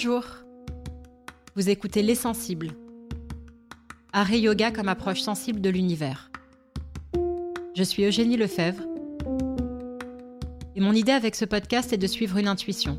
[0.00, 0.22] Bonjour
[1.56, 2.70] Vous écoutez Les Sensibles.
[4.12, 6.30] Art et yoga comme approche sensible de l'univers.
[7.74, 8.84] Je suis Eugénie Lefebvre.
[10.76, 12.96] Et mon idée avec ce podcast est de suivre une intuition.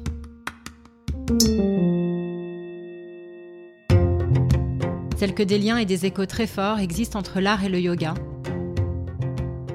[5.17, 8.13] Celle que des liens et des échos très forts existent entre l'art et le yoga,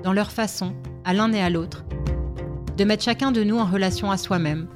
[0.02, 0.74] dans leur façon,
[1.06, 1.86] à l'un et à l'autre,
[2.76, 4.68] de mettre chacun de nous en relation à soi-même,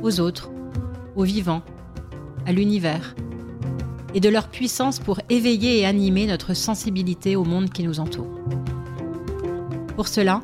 [0.00, 0.52] aux autres,
[1.16, 1.62] au vivant,
[2.46, 3.16] à l'univers,
[4.14, 8.38] et de leur puissance pour éveiller et animer notre sensibilité au monde qui nous entoure.
[9.96, 10.42] Pour cela,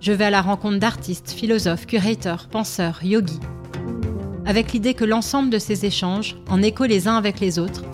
[0.00, 3.40] je vais à la rencontre d'artistes, philosophes, curateurs, penseurs, yogis,
[4.46, 7.84] avec l'idée que l'ensemble de ces échanges, en écho les uns avec les autres,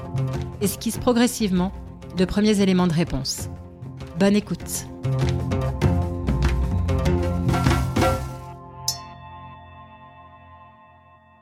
[0.60, 1.72] esquisse progressivement
[2.16, 3.48] de premiers éléments de réponse.
[4.18, 4.86] Bonne écoute.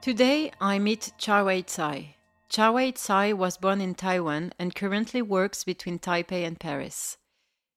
[0.07, 2.15] Today I meet Charwei Tsai.
[2.49, 7.17] Charwei Tsai was born in Taiwan and currently works between Taipei and Paris.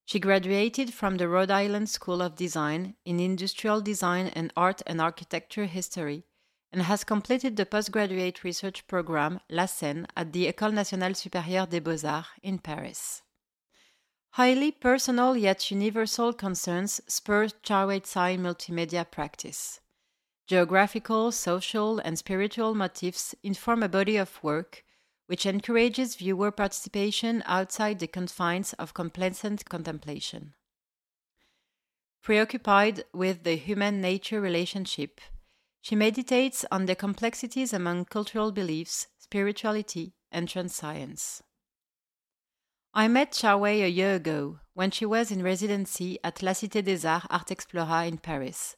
[0.06, 5.02] She graduated from the Rhode Island School of Design in Industrial Design and Art and
[5.02, 6.24] Architecture History
[6.72, 11.80] and has completed the postgraduate research program La Seine at the École Nationale Supérieure des
[11.80, 13.24] Beaux-Arts in Paris.
[14.34, 19.80] Highly personal yet universal concerns spur Charwei Tsai multimedia practice.
[20.50, 24.84] Geographical, social, and spiritual motifs inform a body of work
[25.28, 30.56] which encourages viewer participation outside the confines of complacent contemplation.
[32.24, 35.22] Preoccupied with the human nature relationship,
[35.82, 41.44] she meditates on the complexities among cultural beliefs, spirituality, and transience.
[42.92, 47.08] I met Charwei a year ago when she was in residency at La Cité des
[47.08, 48.76] Arts Art Explora in Paris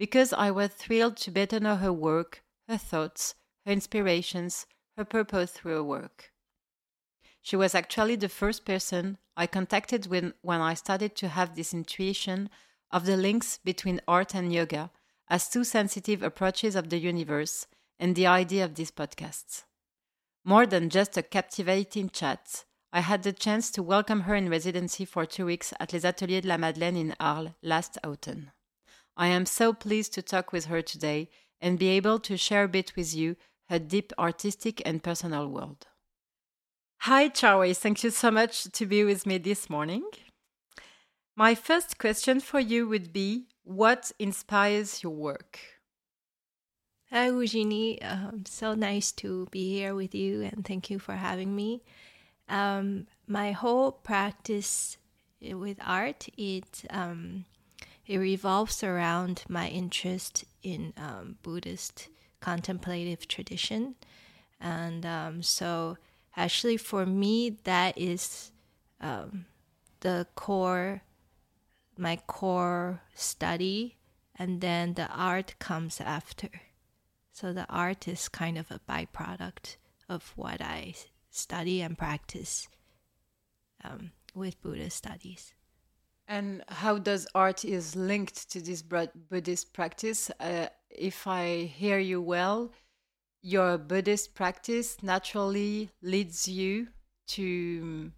[0.00, 3.34] because I was thrilled to better know her work, her thoughts,
[3.66, 6.32] her inspirations, her purpose through her work.
[7.42, 11.74] She was actually the first person I contacted when, when I started to have this
[11.74, 12.48] intuition
[12.90, 14.90] of the links between art and yoga
[15.28, 17.66] as two sensitive approaches of the universe
[17.98, 19.64] and the idea of these podcasts.
[20.46, 25.04] More than just a captivating chat, I had the chance to welcome her in residency
[25.04, 28.50] for two weeks at Les Ateliers de la Madeleine in Arles last autumn.
[29.16, 31.28] I am so pleased to talk with her today
[31.60, 33.36] and be able to share a bit with you
[33.68, 35.86] her deep artistic and personal world.
[37.04, 37.76] Hi, Charwei.
[37.76, 40.04] Thank you so much to be with me this morning.
[41.36, 45.58] My first question for you would be What inspires your work?
[47.10, 48.02] Hi, Eugenie.
[48.02, 51.82] Um, so nice to be here with you, and thank you for having me.
[52.48, 54.98] Um, my whole practice
[55.40, 57.46] with art, it um,
[58.10, 62.08] it revolves around my interest in um, Buddhist
[62.40, 63.94] contemplative tradition.
[64.60, 65.96] And um, so,
[66.36, 68.50] actually, for me, that is
[69.00, 69.46] um,
[70.00, 71.02] the core,
[71.96, 73.96] my core study,
[74.34, 76.50] and then the art comes after.
[77.32, 79.76] So, the art is kind of a byproduct
[80.08, 80.94] of what I
[81.30, 82.66] study and practice
[83.84, 85.54] um, with Buddhist studies.
[86.30, 90.30] And how does art is linked to this Buddhist practice?
[90.38, 92.70] Uh, if I hear you well,
[93.42, 96.86] your Buddhist practice naturally leads you
[97.28, 98.12] to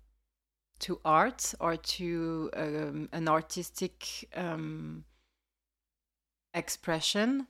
[0.80, 5.04] to art or to um, an artistic um,
[6.52, 7.46] expression.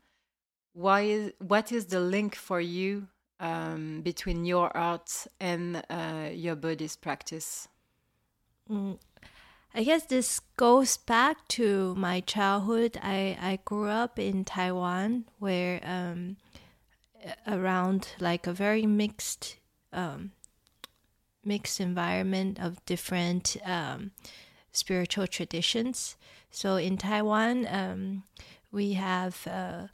[0.75, 3.09] Why is what is the link for you
[3.41, 7.67] um, between your art and uh, your Buddhist practice?
[8.71, 8.99] Mm,
[9.75, 12.99] I guess this goes back to my childhood.
[13.03, 16.37] I, I grew up in Taiwan where um,
[17.47, 19.57] around like a very mixed
[19.93, 20.33] um,
[21.45, 24.11] mixed environment of different um,
[24.73, 26.17] spiritual traditions.
[26.51, 28.25] So in Taiwan, um,
[28.71, 29.89] we have uh,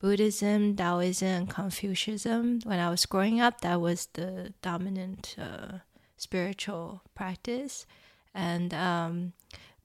[0.00, 2.60] Buddhism, Taoism, and Confucianism.
[2.64, 5.78] When I was growing up, that was the dominant uh,
[6.16, 7.86] spiritual practice
[8.34, 9.32] and um,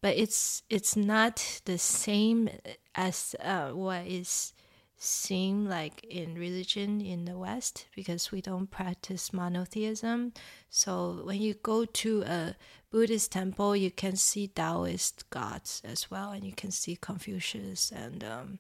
[0.02, 2.50] but it's it's not the same
[2.96, 4.54] as uh, what is
[4.98, 10.34] seen like in religion in the West because we don't practice monotheism.
[10.70, 12.56] So when you go to a
[12.92, 18.24] Buddhist temple, you can see Taoist gods as well, and you can see Confucius, and
[18.24, 18.60] um,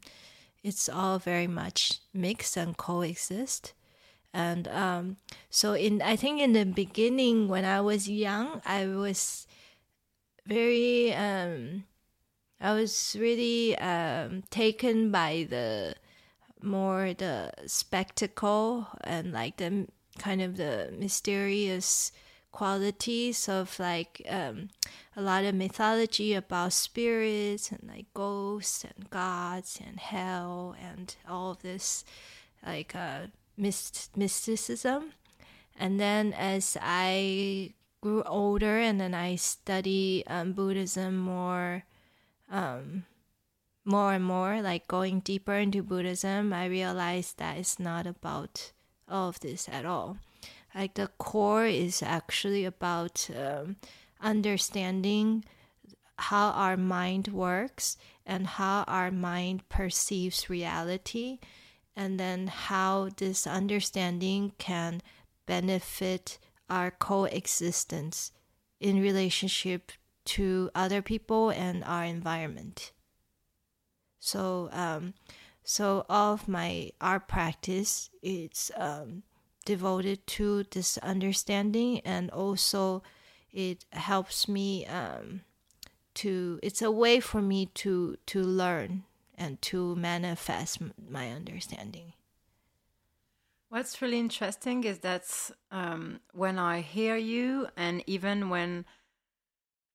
[0.63, 3.73] it's all very much mixed and coexist.
[4.33, 5.17] And um,
[5.49, 9.47] so in I think in the beginning when I was young, I was
[10.45, 11.83] very um,
[12.59, 15.95] I was really um, taken by the
[16.61, 19.87] more the spectacle and like the
[20.17, 22.11] kind of the mysterious
[22.51, 24.69] qualities of like um,
[25.15, 31.51] a lot of mythology about spirits and like ghosts and gods and hell and all
[31.51, 32.05] of this
[32.65, 33.27] like uh,
[33.57, 35.11] myst- mysticism.
[35.77, 41.83] And then as I grew older and then I study um, Buddhism more,
[42.49, 43.05] um,
[43.83, 48.71] more and more, like going deeper into Buddhism, I realized that it's not about
[49.09, 50.17] all of this at all.
[50.73, 53.77] Like the core is actually about um,
[54.19, 55.45] understanding
[56.17, 61.39] how our mind works and how our mind perceives reality,
[61.95, 65.01] and then how this understanding can
[65.45, 66.39] benefit
[66.69, 68.31] our coexistence
[68.79, 69.91] in relationship
[70.25, 72.91] to other people and our environment.
[74.19, 75.13] So, um,
[75.63, 79.23] so all of my art practice is um,
[79.65, 83.03] devoted to this understanding, and also
[83.53, 85.41] it helps me um,
[86.15, 86.59] to.
[86.63, 89.03] It's a way for me to to learn
[89.37, 90.79] and to manifest
[91.09, 92.13] my understanding.
[93.75, 95.25] What's really interesting is that
[95.69, 98.85] um, when I hear you, and even when,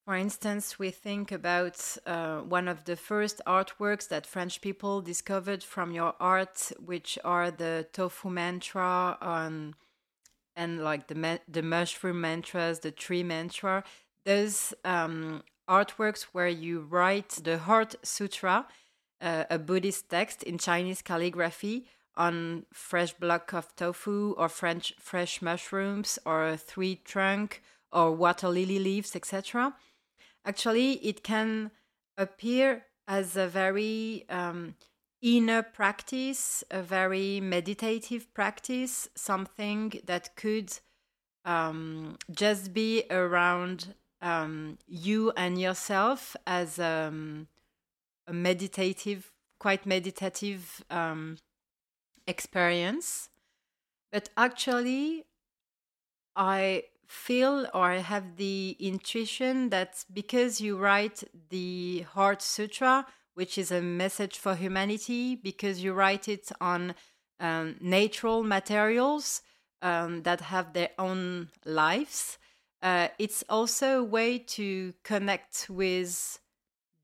[0.05, 5.63] for instance, we think about uh, one of the first artworks that French people discovered
[5.63, 9.77] from your art, which are the tofu mantra um,
[10.55, 13.83] and like the the mushroom mantras, the tree mantra.
[14.27, 18.67] Those um, artworks where you write the Heart Sutra,
[19.23, 21.87] uh, a Buddhist text in Chinese calligraphy
[22.17, 27.63] on fresh block of tofu or French fresh mushrooms or three trunk
[27.93, 29.75] or water lily leaves, etc.
[30.45, 31.71] Actually, it can
[32.17, 34.75] appear as a very um,
[35.23, 40.79] inner practice, a very meditative practice, something that could
[41.45, 47.49] um, just be around um, you and yourself as um,
[48.27, 51.37] a meditative, quite meditative um,
[52.31, 53.29] experience.
[54.11, 55.27] But actually,
[56.35, 63.59] I feel or I have the intuition that because you write the Heart Sutra, which
[63.59, 66.95] is a message for humanity, because you write it on
[67.41, 69.43] um, natural materials
[69.83, 72.39] um, that have their own lives,
[72.83, 76.40] uh, it's also a way to connect with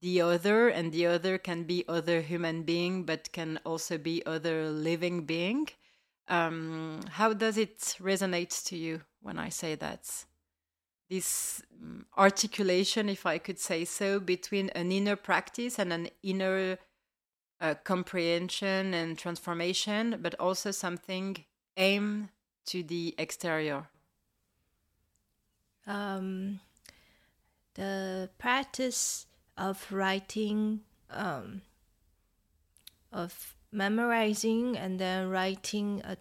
[0.06, 4.70] the other and the other can be other human being but can also be other
[4.70, 5.69] living being.
[6.29, 10.25] Um, how does it resonate to you when i say that?
[11.11, 16.79] This mm, articulation if i could say so between an inner practice and an inner
[17.61, 21.44] uh, comprehension and transformation but also something
[21.76, 22.29] aimed
[22.67, 23.88] to the exterior.
[25.85, 26.61] Um,
[27.75, 29.26] the practice
[29.56, 30.81] of writing,
[31.11, 31.62] um,
[33.12, 36.17] of memorizing and then writing a,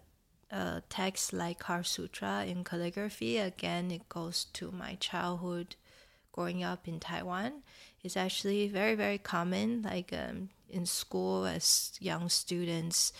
[0.54, 3.38] a text like Heart Sutra in calligraphy.
[3.38, 5.76] Again, it goes to my childhood
[6.32, 7.62] growing up in Taiwan.
[8.02, 13.12] It's actually very, very common, like um, in school as young students.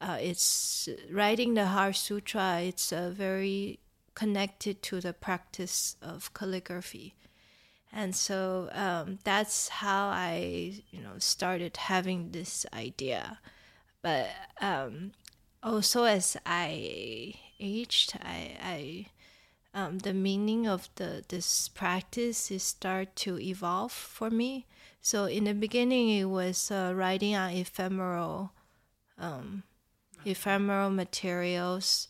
[0.00, 3.78] Uh, it's writing the Heart Sutra, it's uh, very
[4.14, 7.14] connected to the practice of calligraphy
[7.92, 13.38] and so um, that's how I, you know, started having this idea.
[14.02, 14.28] But
[14.60, 15.12] um,
[15.62, 19.06] also as I aged, I, I
[19.74, 24.66] um, the meaning of the this practice is start to evolve for me.
[25.00, 28.52] So in the beginning, it was uh, writing on ephemeral,
[29.18, 29.62] um,
[30.24, 32.08] ephemeral materials,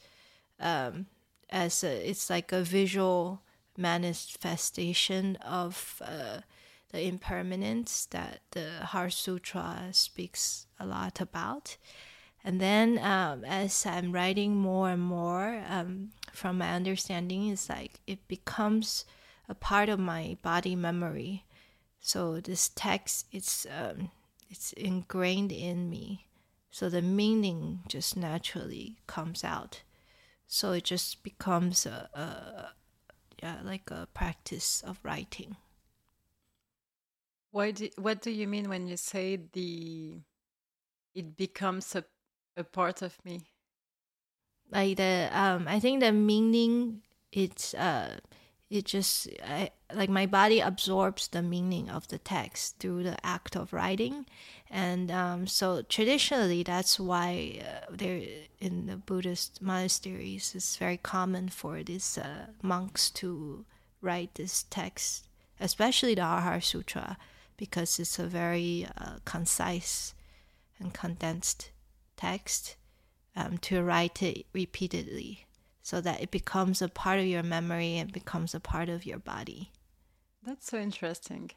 [0.61, 1.07] um,
[1.51, 3.43] as a, it's like a visual
[3.79, 6.41] manifestation of uh,
[6.91, 11.77] the impermanence that the Heart Sutra speaks a lot about.
[12.45, 18.01] And then um, as I'm writing more and more, um, from my understanding, is like
[18.07, 19.05] it becomes
[19.49, 21.45] a part of my body memory.
[22.01, 24.11] So this text, it's um,
[24.49, 26.27] it's ingrained in me.
[26.71, 29.83] So the meaning just naturally comes out.
[30.47, 32.75] So it just becomes a, a
[33.43, 35.57] yeah, like a practice of writing.
[37.51, 40.21] Why do, what do you mean when you say the
[41.15, 42.05] it becomes a,
[42.57, 43.41] a part of me?
[44.71, 47.03] Like the um I think the meaning
[47.33, 48.19] it's uh
[48.69, 53.57] it just I, like my body absorbs the meaning of the text through the act
[53.57, 54.27] of writing
[54.71, 58.23] and um, so traditionally that's why uh, there
[58.59, 63.65] in the buddhist monasteries it's very common for these uh, monks to
[64.01, 65.27] write this text
[65.61, 67.17] especially the Arahara Sutra
[67.57, 70.15] because it's a very uh, concise
[70.79, 71.71] and condensed
[72.17, 72.77] text
[73.35, 75.47] um, to write it repeatedly
[75.83, 79.19] so that it becomes a part of your memory and becomes a part of your
[79.19, 79.71] body.
[80.45, 81.53] That's so interesting.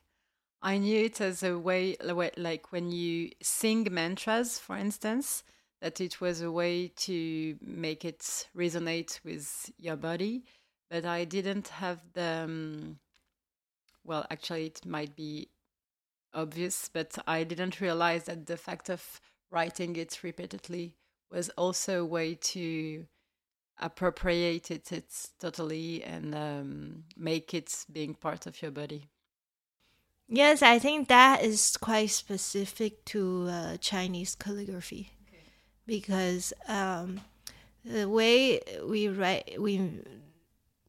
[0.61, 5.43] I knew it as a way, like when you sing mantras, for instance,
[5.81, 10.43] that it was a way to make it resonate with your body.
[10.89, 12.99] But I didn't have the, um,
[14.03, 15.49] well, actually, it might be
[16.33, 20.93] obvious, but I didn't realize that the fact of writing it repeatedly
[21.31, 23.05] was also a way to
[23.81, 29.07] appropriate it it's totally and um, make it being part of your body
[30.29, 35.43] yes i think that is quite specific to uh, chinese calligraphy okay.
[35.85, 37.19] because um,
[37.83, 40.01] the way we write we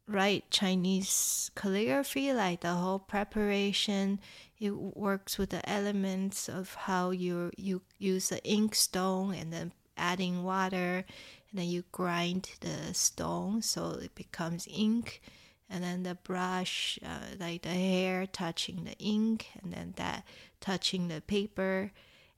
[0.06, 4.20] write chinese calligraphy like the whole preparation
[4.58, 9.72] it works with the elements of how you you use the ink stone and then
[9.96, 11.04] adding water
[11.50, 15.22] and then you grind the stone so it becomes ink
[15.70, 20.24] and then the brush uh, like the hair touching the ink and then that
[20.60, 21.92] touching the paper.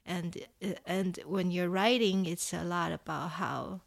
[0.05, 0.37] And
[0.85, 3.81] and when you're writing it's a lot about how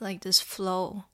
[0.00, 1.04] like this flow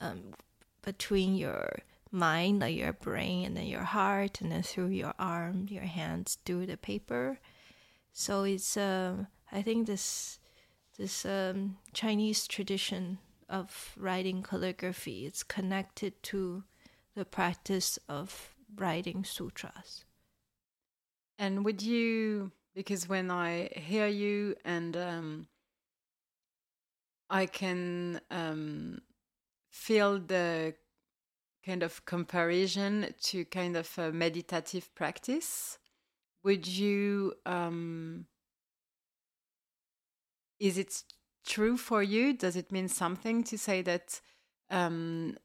[0.00, 0.34] um,
[0.82, 1.78] between your
[2.10, 6.38] mind like your brain and then your heart and then through your arm your hands
[6.44, 7.38] through the paper.
[8.12, 10.38] So it's uh, i think this
[10.98, 13.18] this um, Chinese tradition
[13.54, 15.26] of writing calligraphy.
[15.26, 16.64] It's connected to
[17.14, 20.04] the practice of writing sutras.
[21.38, 25.46] And would you, because when I hear you and um,
[27.30, 29.02] I can um,
[29.70, 30.74] feel the
[31.64, 35.78] kind of comparison to kind of a meditative practice,
[36.42, 38.26] would you um,
[40.58, 41.04] is it
[41.46, 42.32] true for you?
[42.32, 44.20] Does it mean something to say that
[44.70, 45.36] um,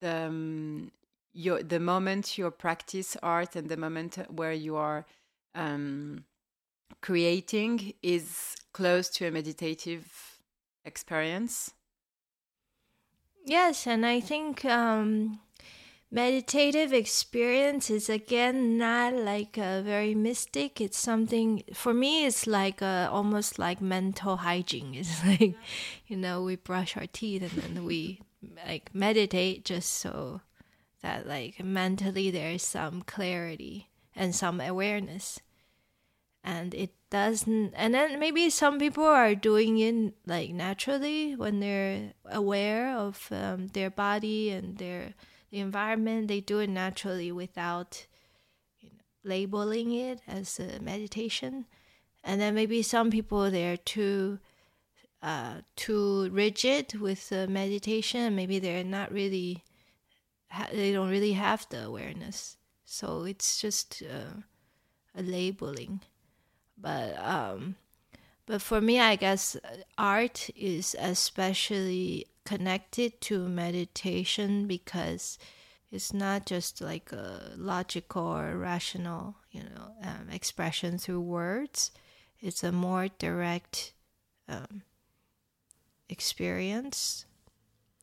[0.00, 0.92] the um,
[1.32, 5.04] your the moment you practice art and the moment where you are
[5.54, 6.24] um,
[7.00, 10.40] creating is close to a meditative
[10.84, 11.72] experience?
[13.46, 15.40] Yes, and I think um,
[16.14, 20.80] meditative experience is again not like a very mystic.
[20.80, 24.94] It's something for me it's like a, almost like mental hygiene.
[25.02, 25.56] It's like
[26.06, 28.20] you know we brush our teeth and then we
[28.64, 30.40] like meditate just so
[31.02, 35.40] that like mentally there's some clarity and some awareness.
[36.44, 42.12] And it doesn't and then maybe some people are doing it like naturally when they're
[42.30, 45.14] aware of um, their body and their
[45.54, 46.28] the environment.
[46.28, 48.06] They do it naturally without
[48.80, 51.66] you know, labeling it as a meditation.
[52.24, 54.40] And then maybe some people they're too
[55.22, 58.34] uh, too rigid with the meditation.
[58.34, 59.62] Maybe they're not really
[60.72, 62.56] they don't really have the awareness.
[62.84, 64.40] So it's just uh,
[65.16, 66.00] a labeling.
[66.76, 67.76] But um,
[68.46, 75.38] but for me, I guess uh, art is especially connected to meditation because
[75.90, 81.90] it's not just like a logical or rational, you know, um, expression through words.
[82.40, 83.92] It's a more direct
[84.48, 84.82] um,
[86.08, 87.26] experience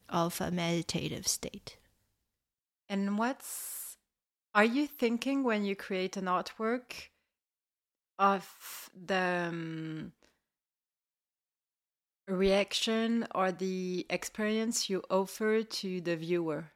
[0.10, 1.78] of a meditative state.
[2.90, 3.98] And what's
[4.54, 7.10] are you thinking when you create an artwork
[8.20, 10.12] of the um,
[12.32, 16.72] reaction or the experience you offer to the viewer?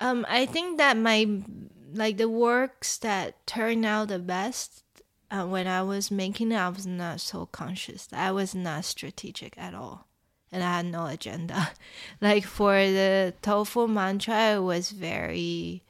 [0.00, 1.42] Um, I think that my
[1.92, 4.82] like the works that turn out the best
[5.30, 8.08] uh, when I was making it, I was not so conscious.
[8.12, 10.06] I was not strategic at all,
[10.52, 11.70] and I had no agenda.
[12.20, 15.82] like for the tofu mantra, it was very,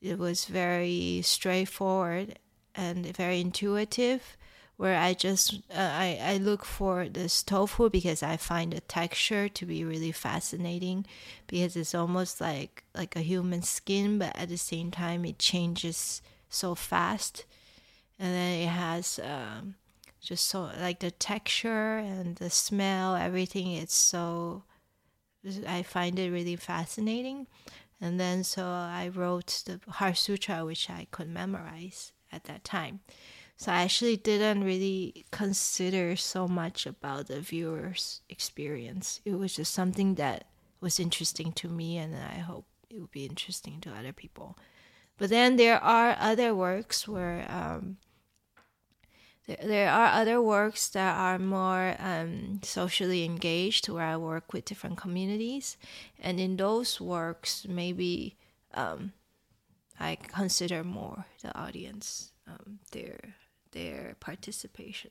[0.00, 2.38] it was very straightforward
[2.74, 4.36] and very intuitive
[4.76, 9.48] where I just uh, I I look for this tofu because I find the texture
[9.48, 11.06] to be really fascinating
[11.46, 16.22] because it's almost like like a human skin, but at the same time it changes
[16.48, 17.44] so fast,
[18.18, 19.76] and then it has um,
[20.20, 23.72] just so like the texture and the smell, everything.
[23.72, 24.64] It's so
[25.68, 27.46] I find it really fascinating,
[28.00, 33.00] and then so I wrote the Heart Sutra, which I could memorize at that time.
[33.56, 39.20] So I actually didn't really consider so much about the viewer's experience.
[39.24, 40.46] It was just something that
[40.80, 44.58] was interesting to me, and I hope it would be interesting to other people.
[45.18, 47.98] But then there are other works where um,
[49.46, 54.96] there, are other works that are more um, socially engaged, where I work with different
[54.96, 55.76] communities,
[56.18, 58.36] and in those works, maybe
[58.74, 59.12] um,
[60.00, 62.80] I consider more the audience, um,
[63.74, 65.10] their participation.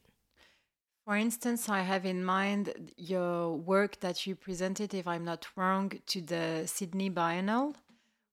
[1.06, 5.92] For instance, I have in mind your work that you presented, if I'm not wrong,
[6.08, 7.76] to the Sydney Biennale,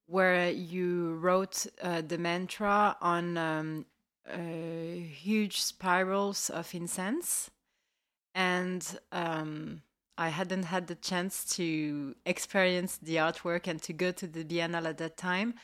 [0.07, 3.87] where you wrote uh, the mantra on um,
[4.33, 4.39] uh,
[5.27, 7.51] huge spirals of incense.
[8.37, 9.83] And um,
[10.17, 14.91] I hadn't had the chance to experience the artwork and to go to the Biennale
[14.91, 15.55] at that time.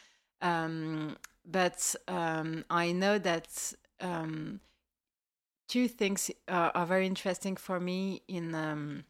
[0.42, 4.60] Um, but um, I know that um,
[5.68, 9.04] two things are, are, very interesting for me in um,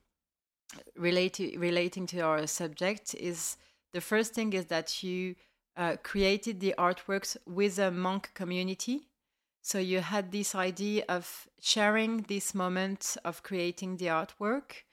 [0.97, 3.15] relating relating to our subject.
[3.15, 3.57] Is
[3.93, 5.35] the first thing is that you
[5.77, 9.09] uh, created the artworks with a monk community.
[9.63, 14.85] So you had this idea of sharing this moment of creating the artwork.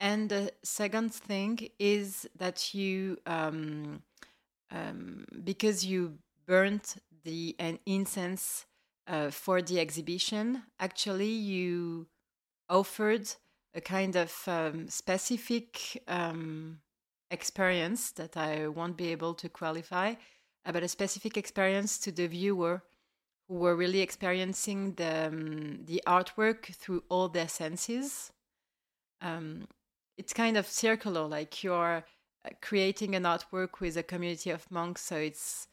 [0.00, 4.02] And the second thing is that you, um,
[4.70, 8.66] um, because you burnt the an incense
[9.06, 12.06] uh, for the exhibition, actually you
[12.68, 13.28] offered
[13.74, 16.78] a kind of um, specific um,
[17.30, 20.14] experience that I won't be able to qualify,
[20.64, 22.82] but a specific experience to the viewer
[23.48, 28.32] who were really experiencing the um, the artwork through all their senses.
[29.20, 29.68] Um,
[30.16, 32.04] it's kind of circular, like you're
[32.44, 35.66] uh, creating an artwork with a community of monks, so it's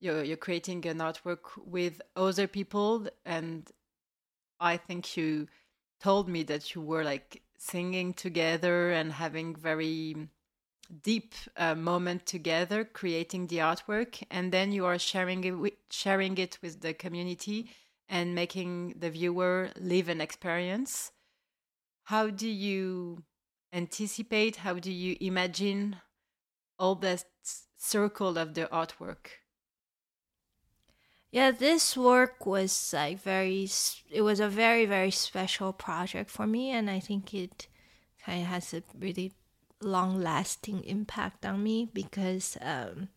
[0.00, 3.70] you're you're creating an artwork with other people and
[4.60, 5.46] i think you
[6.00, 10.28] told me that you were like singing together and having very
[11.02, 16.38] deep uh, moment together creating the artwork and then you are sharing it with, sharing
[16.38, 17.68] it with the community
[18.08, 21.12] and making the viewer live an experience.
[22.04, 23.22] How do you
[23.72, 25.96] anticipate how do you imagine
[26.78, 27.24] all that
[27.76, 29.28] circle of the artwork
[31.30, 33.68] yeah, this work was like very,
[34.10, 36.70] it was a very, very special project for me.
[36.70, 37.66] And I think it
[38.24, 39.32] kind of has a really
[39.82, 43.08] long lasting impact on me because, um,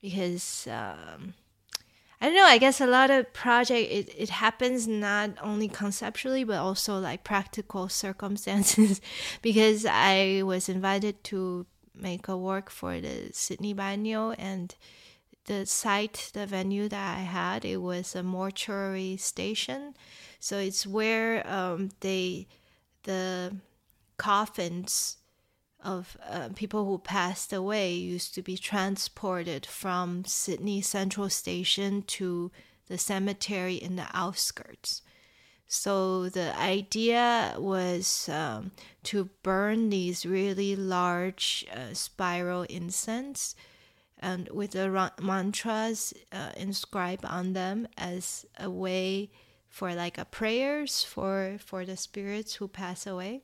[0.00, 1.34] because, um,
[2.22, 6.44] I don't know, I guess a lot of project, it, it happens not only conceptually,
[6.44, 9.00] but also like practical circumstances
[9.42, 14.74] because I was invited to make a work for the Sydney Biennial and,
[15.50, 19.96] the site, the venue that I had, it was a mortuary station.
[20.38, 22.46] So it's where um, they,
[23.02, 23.56] the
[24.16, 25.16] coffins
[25.82, 32.52] of uh, people who passed away used to be transported from Sydney Central Station to
[32.86, 35.02] the cemetery in the outskirts.
[35.66, 38.70] So the idea was um,
[39.02, 43.56] to burn these really large uh, spiral incense
[44.20, 49.30] and with the mantras uh, inscribed on them as a way
[49.68, 53.40] for like a prayers for for the spirits who pass away.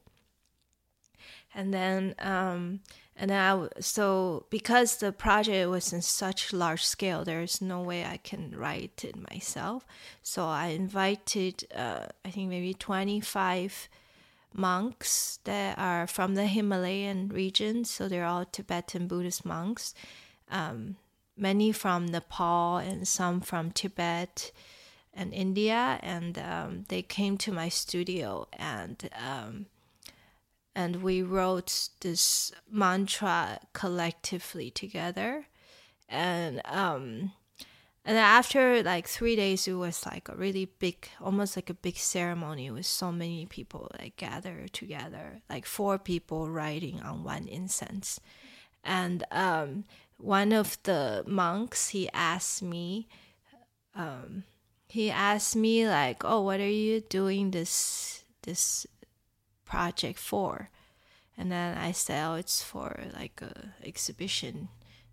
[1.55, 2.81] And then um
[3.19, 8.05] and then I, so because the project was in such large scale there's no way
[8.05, 9.87] i can write it myself.
[10.23, 13.89] So i invited uh, i think maybe 25
[14.53, 17.85] monks that are from the himalayan region.
[17.85, 19.95] So they're all tibetan buddhist monks
[20.51, 20.97] um,
[21.37, 24.53] many from Nepal and some from Tibet
[25.13, 29.67] and India, and um, they came to my studio and um,
[30.75, 35.47] and we wrote this mantra collectively together,
[36.07, 37.33] and um,
[38.05, 41.97] and after like three days, it was like a really big, almost like a big
[41.97, 48.21] ceremony with so many people like gathered together, like four people writing on one incense,
[48.85, 49.85] and um,
[50.19, 53.09] one of the monks he asked me
[53.95, 54.45] um,
[54.89, 58.87] he asked me like oh what are you doing this this
[59.65, 60.71] project for?
[61.39, 64.69] And then i said oh it's for like a exhibition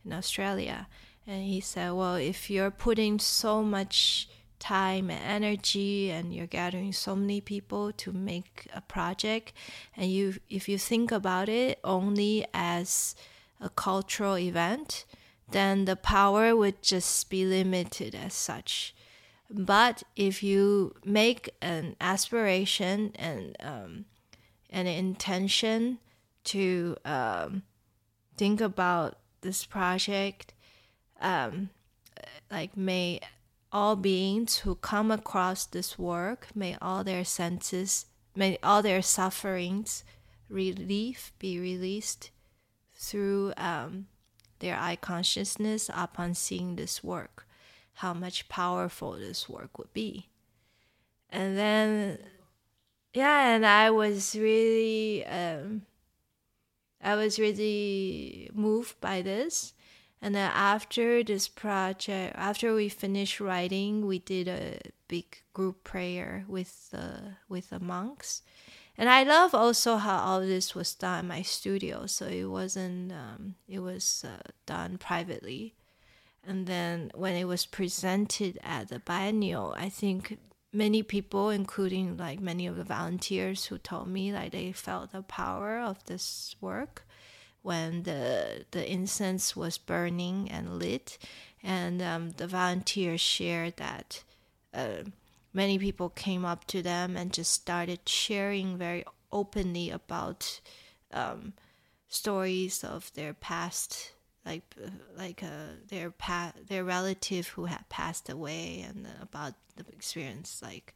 [0.06, 0.88] in australia.
[1.26, 6.94] And he said well if you're putting so much time and energy and you're gathering
[6.94, 9.52] so many people to make a project
[9.98, 13.16] and you if you think about it only as
[13.64, 15.06] a cultural event,
[15.52, 18.94] then the power would just be limited as such.
[19.50, 24.06] But if you make an aspiration and um,
[24.70, 26.00] an intention
[26.46, 27.64] to um,
[28.36, 30.54] think about this project,
[31.22, 31.70] um,
[32.52, 33.20] like may
[33.72, 40.04] all beings who come across this work, may all their senses, may all their sufferings
[40.50, 42.32] relief be released
[43.04, 44.08] through um,
[44.60, 47.46] their eye consciousness upon seeing this work,
[47.96, 50.30] how much powerful this work would be.
[51.30, 52.20] And then,
[53.14, 55.84] yeah, and I was really, um,
[57.02, 59.74] I was really moved by this.
[60.22, 66.46] And then after this project, after we finished writing, we did a big group prayer
[66.48, 68.42] with the with the monks.
[68.98, 73.12] And I love also how all this was done in my studio, so it wasn't
[73.12, 75.74] um, it was uh, done privately.
[76.46, 80.38] And then when it was presented at the biennial, I think
[80.72, 85.24] many people, including like many of the volunteers, who told me like they felt the
[85.24, 87.08] power of this work
[87.64, 91.18] when the the incense was burning and lit,
[91.64, 94.24] and um, the volunteers shared that
[94.74, 95.04] uh,
[95.54, 100.60] many people came up to them and just started sharing very openly about
[101.14, 101.54] um,
[102.08, 104.14] stories of their past,
[104.46, 104.64] like
[105.18, 110.94] like uh, their pa- their relative who had passed away, and about the experience like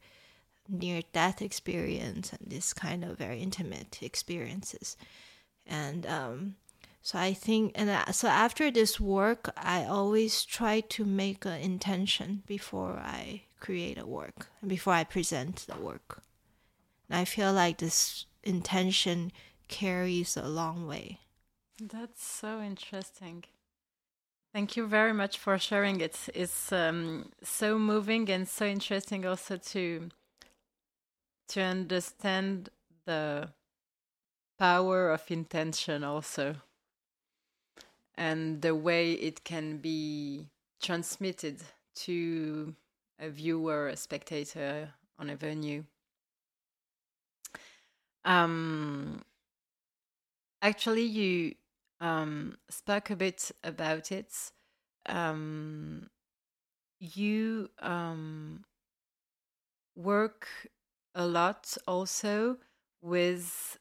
[0.68, 4.96] near death experience and this kind of very intimate experiences.
[5.66, 6.56] And um,
[7.02, 12.42] so I think, and so after this work, I always try to make an intention
[12.46, 16.22] before I create a work, and before I present the work.
[17.08, 19.32] And I feel like this intention
[19.68, 21.20] carries a long way.
[21.80, 23.44] That's so interesting.
[24.52, 26.18] Thank you very much for sharing it.
[26.34, 30.08] It's um, so moving and so interesting also to
[31.48, 32.68] to understand
[33.06, 33.48] the
[34.58, 36.56] power of intention also
[38.16, 40.46] and the way it can be
[40.82, 41.62] transmitted
[41.94, 42.74] to
[43.18, 45.84] a viewer, a spectator on a venue.
[48.24, 49.22] Um,
[50.62, 51.54] actually, you
[52.00, 54.34] um, spoke a bit about it.
[55.06, 56.10] Um,
[57.00, 58.64] you um,
[59.96, 60.48] work
[61.14, 62.58] a lot also
[63.00, 63.78] with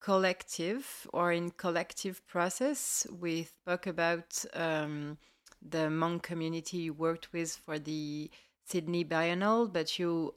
[0.00, 3.06] collective or in collective process.
[3.10, 5.18] We spoke about um,
[5.62, 8.30] the monk community you worked with for the
[8.66, 10.34] Sydney Biennial, but you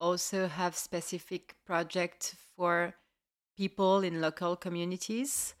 [0.00, 2.94] also have specific projects for
[3.56, 5.54] people in local communities.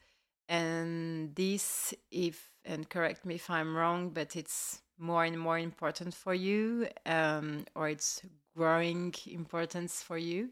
[0.48, 6.14] And this, if and correct me if I'm wrong, but it's more and more important
[6.14, 8.22] for you, um, or it's
[8.56, 10.50] growing importance for you.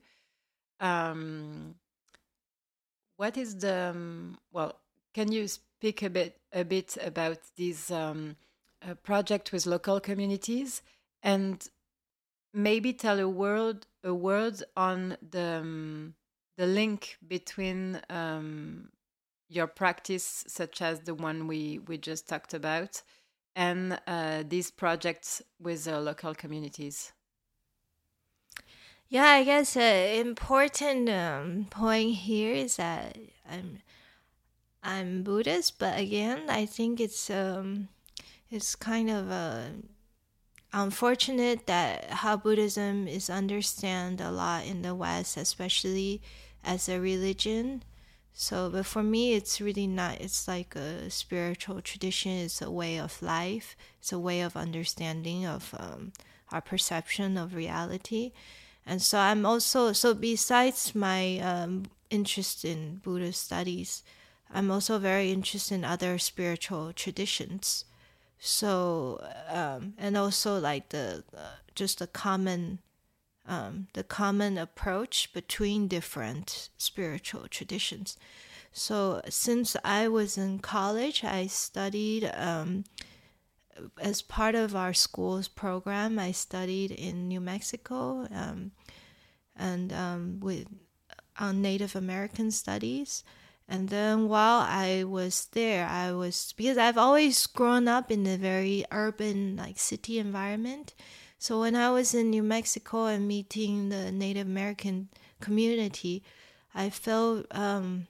[0.80, 1.74] Um,
[3.16, 4.76] what is the um, well?
[5.12, 8.36] Can you speak a bit a bit about this um,
[8.82, 10.82] uh, project with local communities
[11.22, 11.68] and
[12.52, 16.14] maybe tell a word a word on the um,
[16.56, 18.90] the link between um,
[19.48, 23.02] your practice, such as the one we we just talked about,
[23.56, 27.12] and uh, these projects with the local communities.
[29.08, 33.18] Yeah, I guess an important um, point here is that
[33.50, 33.80] I'm
[34.82, 37.88] I'm Buddhist, but again, I think it's um
[38.50, 39.62] it's kind of uh,
[40.72, 46.20] unfortunate that how Buddhism is understood a lot in the West, especially
[46.64, 47.82] as a religion.
[48.32, 50.20] So, but for me, it's really not.
[50.20, 52.32] It's like a spiritual tradition.
[52.32, 53.76] It's a way of life.
[53.98, 56.12] It's a way of understanding of um,
[56.52, 58.32] our perception of reality
[58.86, 64.02] and so I'm also so besides my um, interest in Buddhist studies,
[64.52, 67.84] I'm also very interested in other spiritual traditions.
[68.40, 72.80] So um, and also like the uh, just the common
[73.46, 78.16] um, the common approach between different spiritual traditions.
[78.72, 82.84] So since I was in college, I studied um,
[84.00, 88.72] as part of our school's program, I studied in New Mexico um,
[89.56, 90.66] and um, with
[91.38, 93.22] on Native American studies.
[93.70, 98.36] And then while I was there, I was because I've always grown up in a
[98.36, 100.92] very urban, like city environment.
[101.38, 105.08] So when I was in New Mexico and meeting the Native American
[105.40, 106.24] community,
[106.74, 108.08] I felt um,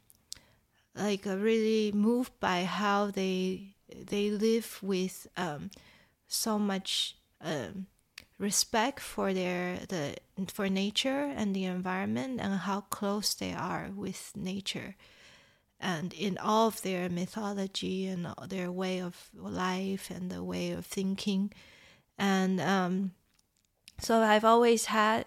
[0.96, 5.70] like really moved by how they they live with um,
[6.26, 7.84] so much um,
[8.38, 10.16] respect for their the
[10.48, 14.96] for nature and the environment and how close they are with nature
[15.80, 20.84] and in all of their mythology and their way of life and the way of
[20.86, 21.52] thinking
[22.18, 23.12] and um,
[23.98, 25.24] so i've always had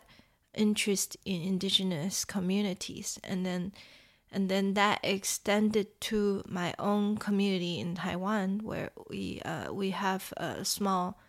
[0.54, 3.72] interest in indigenous communities and then
[4.34, 10.34] and then that extended to my own community in Taiwan, where we uh, we have
[10.38, 11.20] uh, small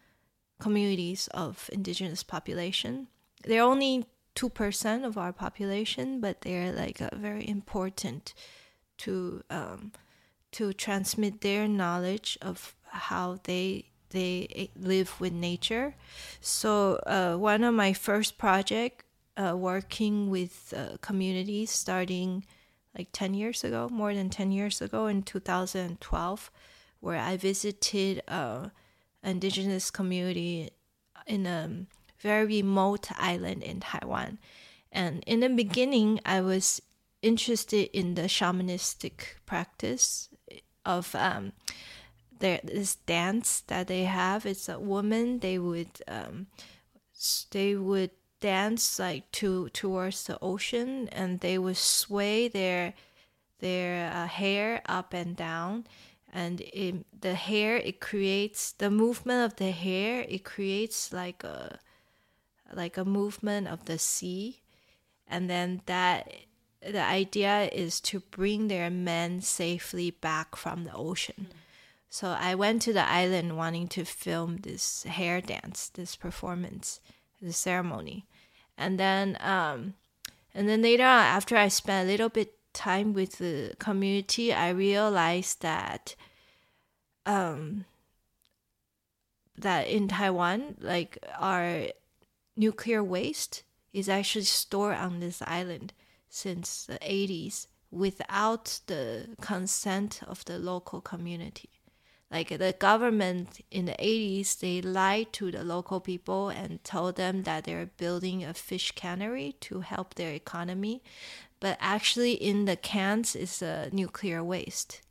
[0.59, 3.09] communities of indigenous population.
[3.45, 8.33] They're only two percent of our population, but they're like uh, very important
[8.99, 9.93] to um,
[10.53, 15.95] to transmit their knowledge of how they they live with nature.
[16.41, 19.05] So uh, one of my first project
[19.37, 22.45] uh, working with uh, communities starting
[22.97, 26.51] like 10 years ago, more than 10 years ago in 2012,
[27.01, 28.69] where I visited uh,
[29.23, 30.71] an indigenous community
[31.27, 31.87] in a
[32.21, 34.39] very remote island in Taiwan.
[34.93, 36.81] And in the beginning, I was
[37.25, 40.29] interested in the shamanistic practice
[40.85, 41.53] of um,
[42.39, 44.45] their, this dance that they have.
[44.47, 46.47] It's a woman, they would, um,
[47.51, 48.11] they would
[48.45, 52.93] dance like to towards the ocean and they would sway their
[53.61, 55.87] their uh, hair up and down
[56.31, 61.79] and it, the hair it creates the movement of the hair it creates like a
[62.75, 64.61] like a movement of the sea
[65.27, 66.29] and then that
[66.91, 71.49] the idea is to bring their men safely back from the ocean.
[71.51, 71.57] Mm.
[72.11, 77.01] so i went to the island wanting to film this hair dance this performance
[77.45, 78.27] the ceremony.
[78.77, 79.95] And then um,
[80.55, 84.71] and then later on, after I spent a little bit time with the community, I
[84.71, 86.17] realized that
[87.27, 87.85] um,
[89.57, 91.87] that in Taiwan, like our
[92.57, 95.93] nuclear waste is actually stored on this island
[96.35, 101.71] since the 80s without the consent of the local community.
[102.31, 107.45] Like the government in the 80s they lied to the local people and told them
[107.45, 111.05] that they're building a fish cannery to help their economy.
[111.61, 115.03] But actually in the cans is a nuclear waste.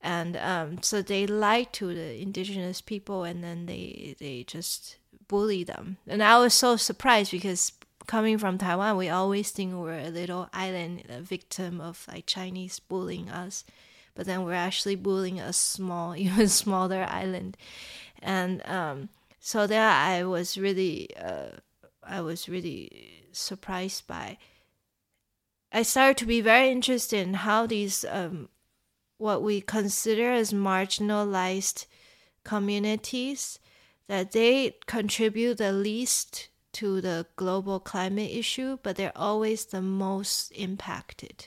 [0.00, 5.64] And um, so they lied to the indigenous people and then they they just bully
[5.64, 5.96] them.
[6.06, 7.72] And i was so surprised because
[8.06, 12.80] coming from taiwan we always think we're a little island a victim of like chinese
[12.80, 13.64] bullying us
[14.14, 17.56] but then we're actually bullying a small, even smaller island,
[18.20, 19.08] and um,
[19.40, 21.56] so there I was really, uh,
[22.02, 24.38] I was really surprised by.
[25.74, 28.50] I started to be very interested in how these um,
[29.16, 31.86] what we consider as marginalized
[32.44, 33.58] communities
[34.06, 40.50] that they contribute the least to the global climate issue, but they're always the most
[40.52, 41.46] impacted.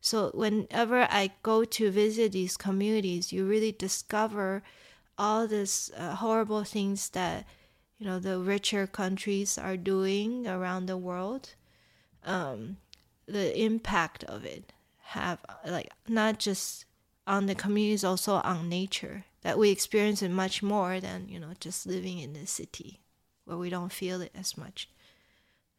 [0.00, 4.62] So whenever I go to visit these communities, you really discover
[5.16, 7.46] all these uh, horrible things that
[7.98, 11.54] you know the richer countries are doing around the world.
[12.24, 12.78] Um,
[13.26, 14.72] the impact of it
[15.12, 16.84] have like not just
[17.26, 21.52] on the communities, also on nature that we experience it much more than you know
[21.60, 23.02] just living in the city
[23.44, 24.88] where we don't feel it as much.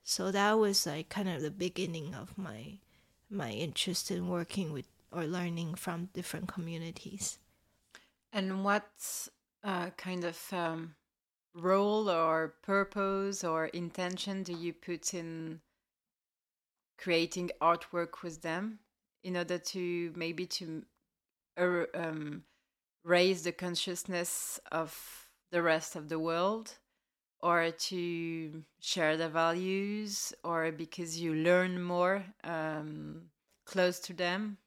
[0.04, 2.80] So that was like kind of the beginning of my
[3.30, 7.40] my interest in working with or learning from different communities.
[8.32, 8.90] And what
[9.64, 10.96] uh, kind of um,
[11.56, 15.62] role or purpose or intention do you put in
[16.98, 18.80] creating artwork with them
[19.24, 20.84] in order to maybe to
[21.58, 22.44] uh, um,
[23.04, 26.78] raise the consciousness of the rest of the world
[27.44, 33.24] or to share the values or because you learn more um,
[33.66, 34.58] close to them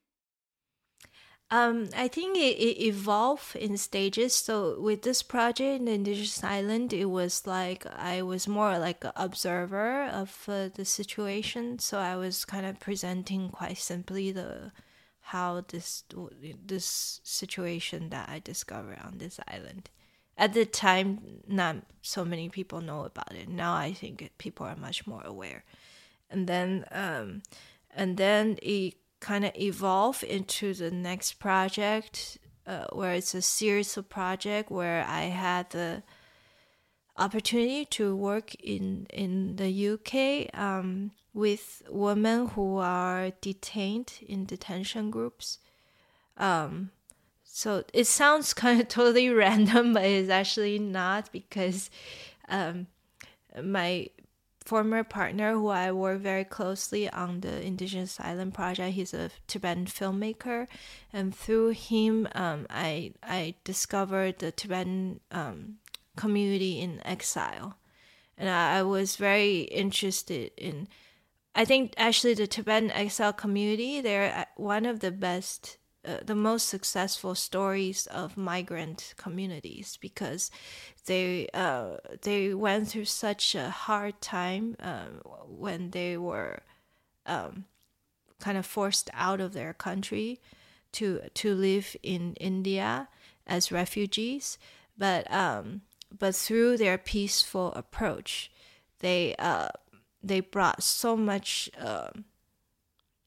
[1.49, 4.35] um, I think it, it evolved in stages.
[4.35, 9.05] So with this project in the Indigenous Island, it was like I was more like
[9.05, 11.79] an observer of uh, the situation.
[11.79, 14.73] So I was kind of presenting quite simply the
[15.21, 16.03] how this
[16.65, 19.91] this situation that I discovered on this island
[20.37, 23.49] at the time not so many people know about it.
[23.49, 25.65] Now i think people are much more aware.
[26.31, 27.43] And then um,
[27.95, 33.97] and then it kind of evolved into the next project uh, where it's a series
[33.97, 36.03] of project where i had the
[37.17, 45.11] opportunity to work in in the uk um, with women who are detained in detention
[45.11, 45.59] groups.
[46.39, 46.91] Um,
[47.57, 51.89] so it sounds kind of totally random, but it's actually not because
[52.51, 52.87] um,
[53.63, 54.11] my
[54.63, 58.93] former partner who I work very closely on the Indigenous Island project.
[58.93, 60.67] He's a Tibetan filmmaker,
[61.15, 65.79] and through him, um, I I discovered the Tibetan um,
[66.15, 67.79] community in exile,
[68.37, 70.89] and I, I was very interested in.
[71.55, 76.35] I think actually the Tibetan exile community they're uh, one of the best uh, the
[76.35, 80.51] most successful stories of migrant communities because
[81.07, 85.07] they uh, they went through such a hard time uh,
[85.47, 86.63] when they were
[87.27, 87.65] um,
[88.41, 90.41] kind of forced out of their country
[90.93, 93.09] to to live in India
[93.47, 94.59] as refugees,
[94.97, 95.83] but um,
[96.17, 98.51] but through their peaceful approach,
[99.01, 99.69] they uh,
[100.23, 102.25] they brought so much um,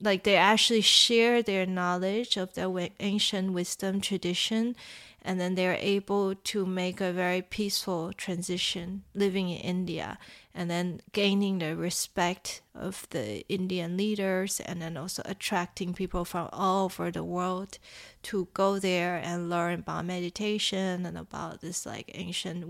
[0.01, 4.75] like they actually share their knowledge of the ancient wisdom tradition
[5.21, 10.17] and then they're able to make a very peaceful transition living in India
[10.53, 16.49] and then gaining the respect of the Indian leaders and then also attracting people from
[16.53, 17.77] all over the world
[18.23, 22.65] to go there and learn about meditation and about this like ancient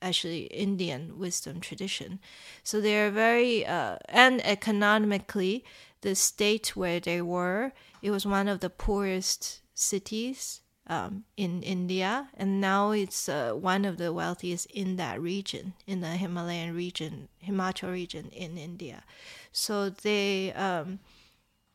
[0.00, 2.20] actually Indian wisdom tradition.
[2.62, 5.64] So they're very uh, and economically
[6.00, 12.30] the state where they were, it was one of the poorest cities um, in India,
[12.34, 17.28] and now it's uh, one of the wealthiest in that region, in the Himalayan region,
[17.46, 19.04] Himachal region in India.
[19.52, 21.00] So they, um,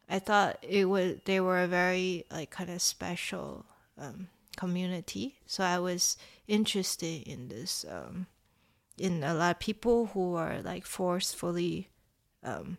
[0.09, 3.65] I thought it was they were a very like kind of special
[3.99, 5.35] um, community.
[5.45, 8.25] So I was interested in this, um,
[8.97, 11.89] in a lot of people who are like forcefully
[12.43, 12.77] um,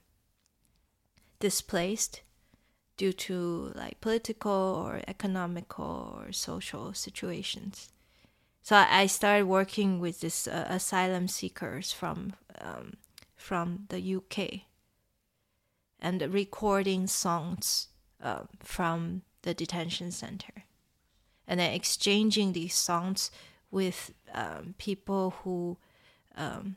[1.45, 2.23] displaced
[2.97, 4.51] due to like political
[4.83, 7.91] or economical or social situations.
[8.63, 12.95] So I started working with this uh, asylum seekers from um,
[13.37, 14.63] from the UK
[16.01, 17.89] and recording songs
[18.23, 20.65] uh, from the detention center,
[21.47, 23.31] and then exchanging these songs
[23.71, 25.77] with um, people who
[26.37, 26.77] um,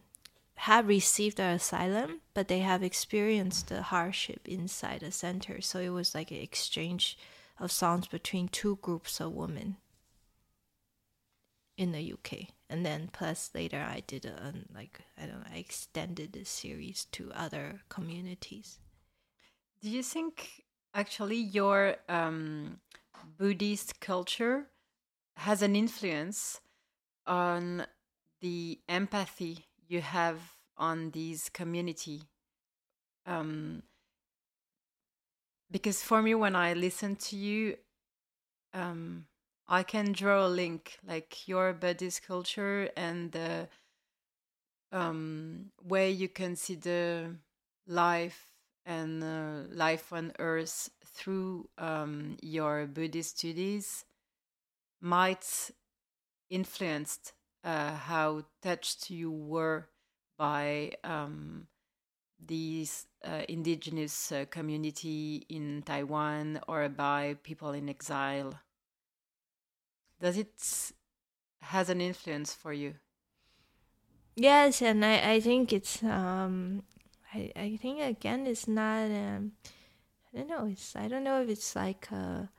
[0.61, 5.61] have received the asylum, but they have experienced the hardship inside the center.
[5.61, 7.17] So it was like an exchange
[7.59, 9.77] of songs between two groups of women
[11.77, 12.49] in the UK.
[12.69, 17.05] And then plus later I did a like I don't know, I extended the series
[17.11, 18.79] to other communities.
[19.81, 20.63] Do you think
[20.95, 22.79] actually your um,
[23.37, 24.65] Buddhist culture
[25.35, 26.61] has an influence
[27.27, 27.85] on
[28.41, 30.39] the empathy you have
[30.78, 32.21] on this community
[33.26, 33.84] um,
[35.71, 37.76] because for me when i listen to you
[38.73, 39.26] um,
[39.67, 43.67] i can draw a link like your buddhist culture and the
[44.91, 47.36] um, way you consider
[47.88, 48.54] life
[48.86, 54.06] and uh, life on earth through um, your buddhist studies
[55.02, 55.71] might
[56.50, 57.34] influenced
[57.67, 59.89] uh, how touched you were
[60.38, 61.67] by um,
[62.39, 68.53] these uh, indigenous uh, community in Taiwan or by people in exile.
[70.21, 70.93] Does it
[71.62, 72.95] has an influence for you?
[74.36, 76.84] Yes, and I, I think it's um
[77.34, 79.53] I, I think again it's not um
[80.34, 82.49] I don't know it's I don't know if it's like a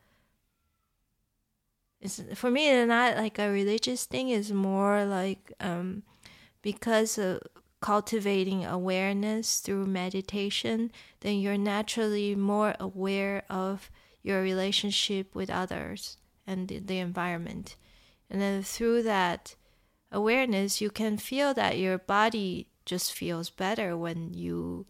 [2.01, 4.29] it's for me it's not like a religious thing.
[4.29, 6.03] It's more like um
[6.63, 7.41] because of
[7.81, 13.89] cultivating awareness through meditation then you're naturally more aware of
[14.23, 17.77] your relationship with others and the, the environment.
[18.29, 19.55] And then through that
[20.11, 24.87] awareness you can feel that your body just feels better when you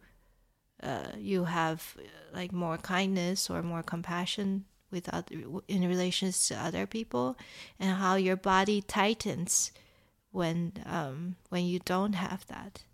[0.83, 1.97] uh, you have
[2.33, 5.35] like more kindness or more compassion with other
[5.69, 7.37] in relations to other people
[7.79, 9.73] and how your body tightens
[10.31, 12.85] when um, when you don't have that.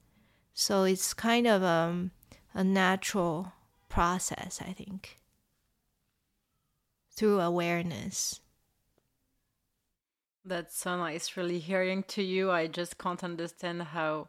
[0.52, 2.12] So it's kind of um,
[2.54, 3.52] a natural
[3.88, 5.18] process i think.
[7.16, 8.40] Through awareness.
[10.44, 12.50] That's so nice really hearing to you.
[12.50, 14.28] I just can't understand how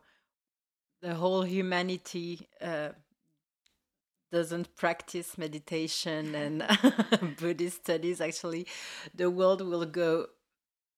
[1.01, 2.89] the whole humanity uh,
[4.31, 6.63] doesn't practice meditation and
[7.39, 8.67] Buddhist studies, actually,
[9.13, 10.27] the world will go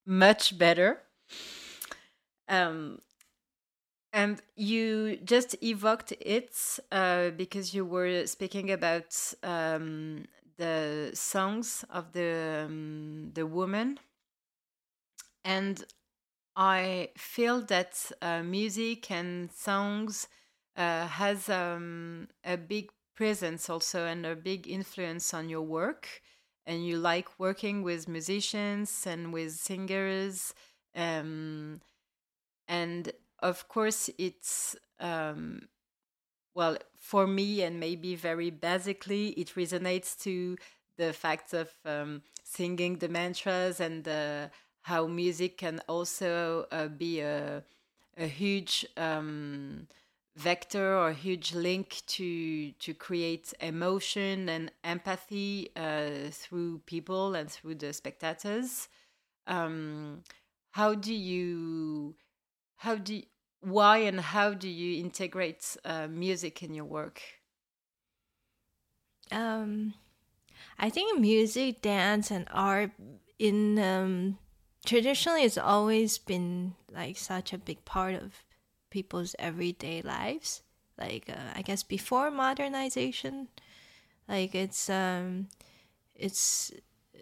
[0.05, 1.01] much better.
[2.49, 2.99] Um,
[4.13, 10.25] and you just evoked it uh, because you were speaking about um,
[10.57, 13.99] the songs of the um, the woman,
[15.43, 15.83] and
[16.55, 20.27] I feel that uh, music and songs
[20.75, 26.21] uh, has um, a big presence also and a big influence on your work.
[26.65, 30.53] And you like working with musicians and with singers.
[30.95, 31.81] Um,
[32.67, 35.67] and of course, it's, um,
[36.53, 40.57] well, for me, and maybe very basically, it resonates to
[40.97, 44.51] the fact of um, singing the mantras and the
[44.81, 47.63] how music can also uh, be a,
[48.17, 49.87] a huge um,
[50.37, 57.75] vector or huge link to to create emotion and empathy uh, through people and through
[57.75, 58.87] the spectators.
[59.47, 60.23] Um,
[60.71, 62.15] how do you
[62.77, 63.23] how do you,
[63.61, 67.21] why and how do you integrate uh, music in your work?
[69.31, 69.95] Um,
[70.77, 72.91] I think music, dance, and art
[73.39, 74.37] in um,
[74.85, 78.43] traditionally it's always been like such a big part of
[78.89, 80.61] people's everyday lives.
[80.97, 83.49] Like uh, i guess before modernization
[84.27, 85.47] like it's um
[86.15, 86.71] it's
[87.15, 87.19] uh,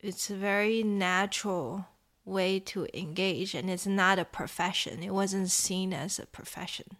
[0.00, 1.86] it's a very natural
[2.24, 5.02] way to engage and it's not a profession.
[5.02, 6.96] It wasn't seen as a profession.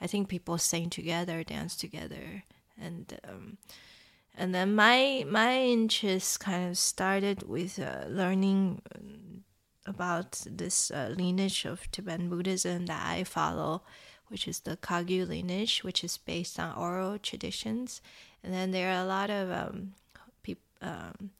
[0.00, 2.42] I think people sing together dance together
[2.80, 3.58] and um,
[4.36, 9.23] and then my my interest kind of started with uh, learning um,
[9.86, 13.82] about this uh, lineage of Tibetan Buddhism that I follow,
[14.28, 18.00] which is the Kagyu lineage, which is based on oral traditions.
[18.42, 19.94] And then there are a lot of um,
[20.42, 21.30] people, um,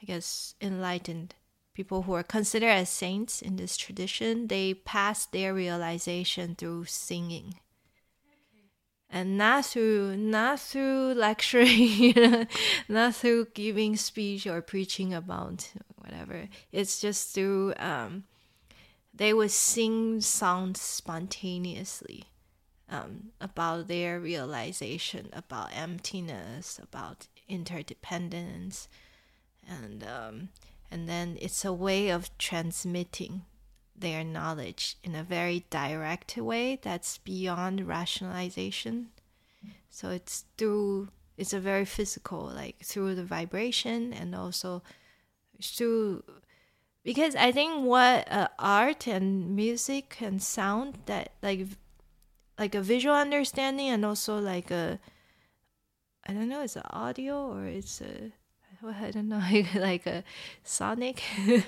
[0.00, 1.34] I guess, enlightened
[1.74, 4.48] people who are considered as saints in this tradition.
[4.48, 7.54] They pass their realization through singing
[9.14, 12.46] and not through not through lecturing, you know,
[12.88, 15.70] not through giving speech or preaching about
[16.04, 16.48] whatever.
[16.72, 18.24] It's just through um,
[19.12, 22.24] they would sing songs spontaneously
[22.90, 28.88] um, about their realization about emptiness, about interdependence,
[29.68, 30.48] and um,
[30.90, 33.42] and then it's a way of transmitting
[33.96, 39.08] their knowledge in a very direct way that's beyond rationalization.
[39.90, 44.82] So it's through it's a very physical, like through the vibration and also
[45.62, 46.22] through
[47.04, 51.66] because I think what uh, art and music and sound that like
[52.58, 54.98] like a visual understanding and also like a
[56.26, 58.32] I don't know, it's an audio or it's a
[58.86, 59.42] I don't know,
[59.74, 60.24] like a
[60.62, 61.60] sonic yeah.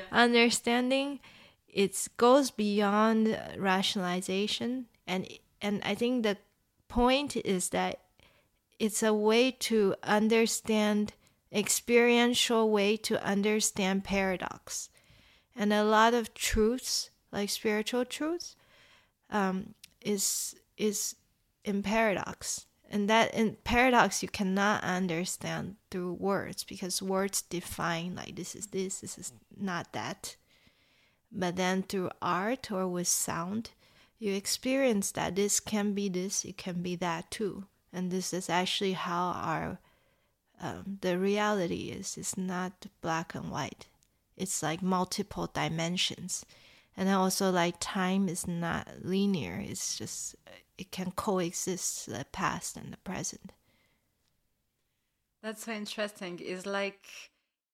[0.12, 1.20] understanding
[1.68, 5.26] it goes beyond rationalization and
[5.60, 6.36] and I think the
[6.88, 8.00] point is that
[8.78, 11.14] it's a way to understand
[11.54, 14.88] experiential way to understand paradox.
[15.56, 18.56] And a lot of truths like spiritual truths
[19.30, 21.16] um, is is
[21.64, 22.66] in paradox.
[22.90, 28.68] And that in paradox you cannot understand through words because words define like this is
[28.68, 30.36] this this is not that.
[31.30, 33.70] But then through art or with sound,
[34.18, 37.64] you experience that this can be this, it can be that too.
[37.92, 39.78] And this is actually how our
[40.64, 42.16] um, the reality is.
[42.16, 43.86] It's not black and white.
[44.36, 46.46] It's like multiple dimensions.
[46.96, 49.62] And also like time is not linear.
[49.62, 50.36] It's just
[50.78, 53.52] it can coexist the past and the present.
[55.42, 56.40] That's so interesting.
[56.42, 57.04] It's like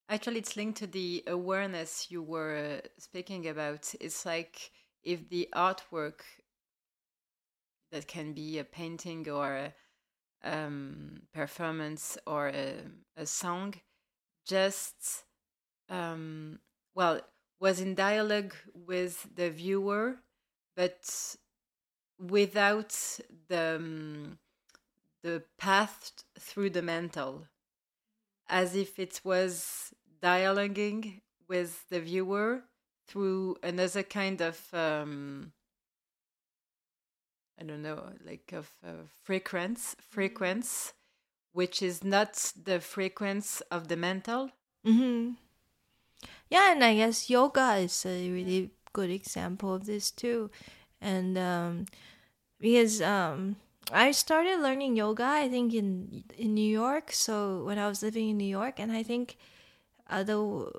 [0.08, 3.94] Actually, it's linked to the awareness you were speaking about.
[4.00, 4.72] It's like
[5.04, 6.22] if the artwork
[7.92, 9.72] that can be a painting or a
[10.42, 12.74] um, performance or a,
[13.16, 13.74] a song
[14.46, 15.24] just,
[15.88, 16.58] um,
[16.94, 17.20] well,
[17.60, 20.16] was in dialogue with the viewer,
[20.76, 21.36] but
[22.18, 22.96] without
[23.48, 24.38] the, um,
[25.22, 27.46] the path through the mental
[28.48, 32.62] as if it was dialoguing with the viewer
[33.06, 35.52] through another kind of um,
[37.60, 40.92] I don't know, like of uh, frequency, frequency,
[41.52, 44.50] which is not the frequency of the mental.
[44.86, 45.32] Mm-hmm.
[46.48, 50.50] Yeah, and I guess yoga is a really good example of this too,
[51.00, 51.86] and um,
[52.58, 53.56] because um,
[53.92, 57.12] I started learning yoga, I think in in New York.
[57.12, 59.36] So when I was living in New York, and I think
[60.08, 60.72] uh, the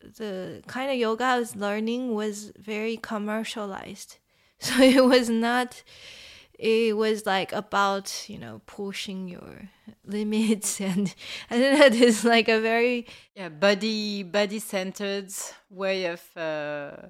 [0.00, 4.18] the kind of yoga I was learning was very commercialized.
[4.58, 5.82] So it was not.
[6.58, 9.68] It was like about you know pushing your
[10.04, 11.14] limits and
[11.50, 12.06] I don't know.
[12.06, 15.30] It's like a very yeah body body centered
[15.70, 16.22] way of.
[16.36, 17.08] Uh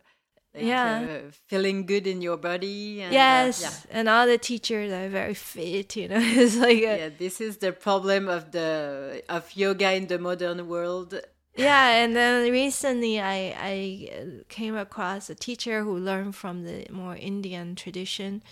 [0.55, 1.07] like, Yeah.
[1.27, 3.03] uh, feeling good in your body.
[3.03, 3.99] And, uh, yes, yeah.
[3.99, 5.97] and all the teachers are very fit.
[5.97, 10.07] You know, it's like a, yeah, this is the problem of the of yoga in
[10.07, 11.13] the modern world.
[11.57, 13.39] yeah and then recently i
[13.75, 13.77] i
[14.13, 18.43] uh, came across a teacher who learned from the more indian tradition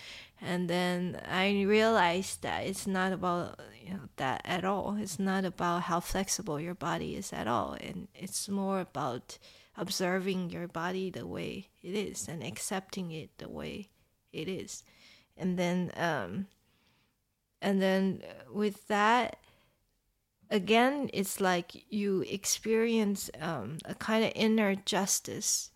[0.44, 4.96] and then i realized that it's not about you know that at all.
[4.98, 7.76] It's not about how flexible your body is at all.
[7.80, 9.38] And it's more about
[9.76, 13.90] observing your body the way it is and accepting it the way
[14.32, 14.82] it is.
[15.36, 16.46] And then um
[17.60, 19.38] and then with that
[20.50, 25.70] again it's like you experience um, a kind of inner justice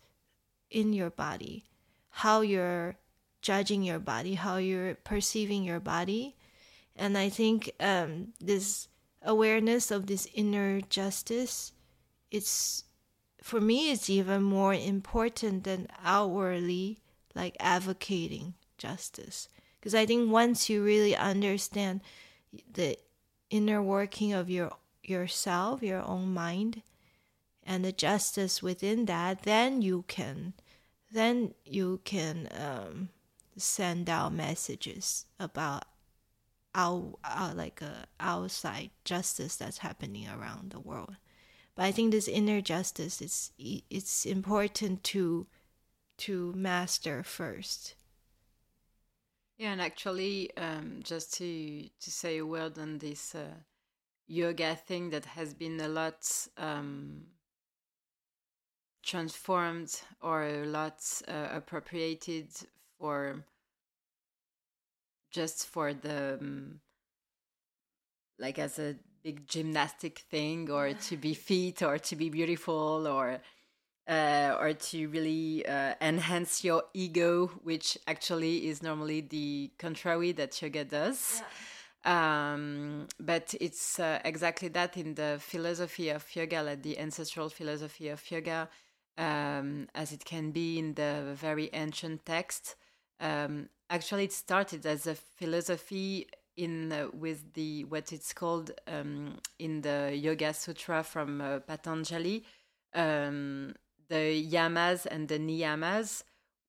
[0.71, 1.65] in your body.
[2.09, 2.95] How you're
[3.41, 6.35] judging your body how you're perceiving your body.
[6.95, 8.87] And i think um, this
[9.21, 11.73] awareness of this inner justice
[12.31, 12.85] it's
[13.41, 16.99] for me it's even more important than outwardly
[17.35, 19.49] like advocating justice.
[19.79, 22.01] Because i think once you really understand
[22.73, 22.97] the
[23.49, 24.71] inner working of your
[25.09, 26.81] yourself, your own mind,
[27.63, 30.53] and the justice within that, then you can,
[31.11, 33.09] then you can um,
[33.59, 35.85] send out messages about
[36.75, 41.15] out, out like a outside justice that's happening around the world.
[41.75, 43.51] But I think this inner justice is
[43.89, 45.47] it's important to
[46.17, 47.95] to master first.
[49.57, 53.55] Yeah, and actually, um, just to to say a word on this uh,
[54.27, 57.23] yoga thing that has been a lot um,
[59.03, 62.47] transformed or a lot uh, appropriated
[62.99, 63.43] for
[65.31, 66.79] just for the um,
[68.39, 73.39] like as a big gymnastic thing or to be fit or to be beautiful or
[74.07, 80.59] uh, or to really uh, enhance your ego, which actually is normally the contrary that
[80.61, 81.43] yoga does.
[81.43, 81.45] Yeah.
[82.05, 88.07] Um, but it's uh, exactly that in the philosophy of yoga, like the ancestral philosophy
[88.07, 88.67] of yoga,
[89.17, 92.75] um, as it can be in the very ancient text.
[93.19, 99.37] Um, actually, it started as a philosophy in uh, with the what it's called um,
[99.59, 102.43] in the Yoga Sutra from uh, Patanjali
[102.93, 103.73] um,
[104.09, 106.23] the yamas and the niyamas,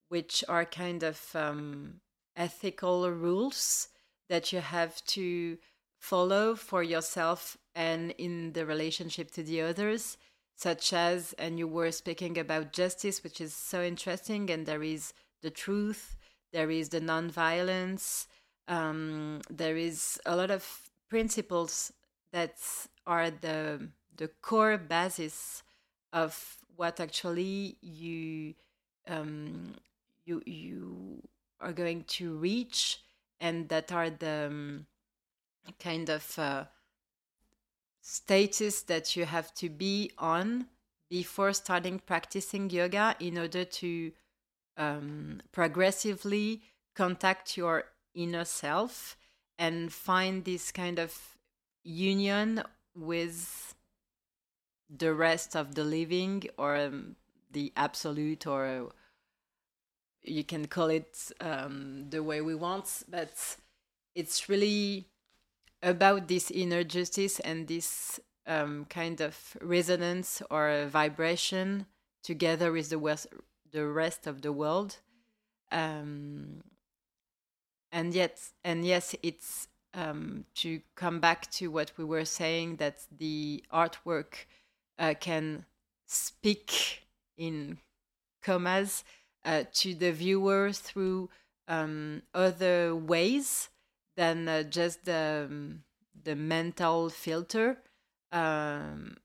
[0.08, 2.00] which are kind of um,
[2.36, 3.88] ethical rules
[4.28, 5.58] that you have to
[5.98, 10.16] follow for yourself and in the relationship to the others,
[10.56, 15.12] such as, and you were speaking about justice, which is so interesting, and there is
[15.42, 16.16] the truth,
[16.52, 18.26] there is the non-violence,
[18.68, 21.92] um, there is a lot of principles
[22.32, 22.56] that
[23.06, 25.62] are the the core basis
[26.12, 28.54] of what actually you
[29.08, 29.74] um,
[30.24, 31.22] you you
[31.60, 33.00] are going to reach,
[33.40, 34.86] and that are the um,
[35.78, 36.64] kind of uh,
[38.00, 40.66] status that you have to be on
[41.08, 44.12] before starting practicing yoga in order to
[44.80, 46.62] um, progressively
[46.96, 49.16] contact your inner self
[49.58, 51.36] and find this kind of
[51.84, 52.62] union
[52.96, 53.74] with
[54.88, 57.14] the rest of the living or um,
[57.52, 58.90] the absolute or
[60.22, 63.56] you can call it um, the way we want but
[64.14, 65.06] it's really
[65.82, 71.86] about this inner justice and this um, kind of resonance or vibration
[72.22, 72.98] together with the
[73.72, 74.98] the rest of the world
[75.72, 76.62] um,
[77.92, 83.00] and yet and yes it's um, to come back to what we were saying that
[83.18, 84.46] the artwork
[84.98, 85.64] uh, can
[86.06, 87.02] speak
[87.36, 87.78] in
[88.42, 89.04] commas
[89.44, 91.28] uh, to the viewer through
[91.68, 93.68] um, other ways
[94.16, 95.82] than uh, just the, um,
[96.24, 97.78] the mental filter.
[98.32, 99.16] Um,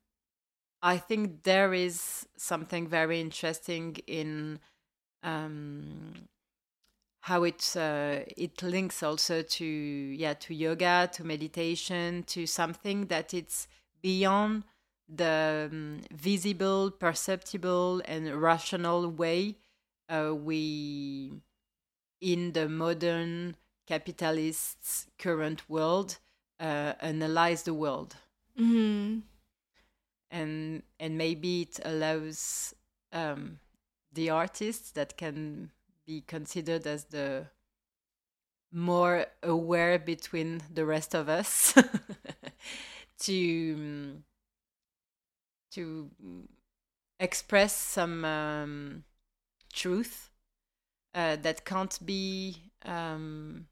[0.86, 4.60] I think there is something very interesting in
[5.24, 6.14] um,
[7.22, 13.34] how it uh, it links also to yeah to yoga, to meditation, to something that
[13.34, 13.68] it's
[14.04, 14.64] beyond
[15.10, 19.56] the um, visible, perceptible, and rational way
[20.08, 21.34] uh, we,
[22.22, 23.56] in the modern
[23.88, 26.20] capitalist's current world,
[26.60, 28.16] uh, analyze the world.
[28.60, 29.22] Mm-hmm.
[30.36, 32.74] And and maybe it allows
[33.14, 33.60] um,
[34.12, 35.72] the artists that can
[36.06, 37.48] be considered as the
[38.72, 41.74] more aware between the rest of us
[43.20, 44.22] to
[45.72, 46.10] to
[47.20, 49.04] express some um,
[49.74, 50.30] truth
[51.14, 53.68] uh, that can't be um,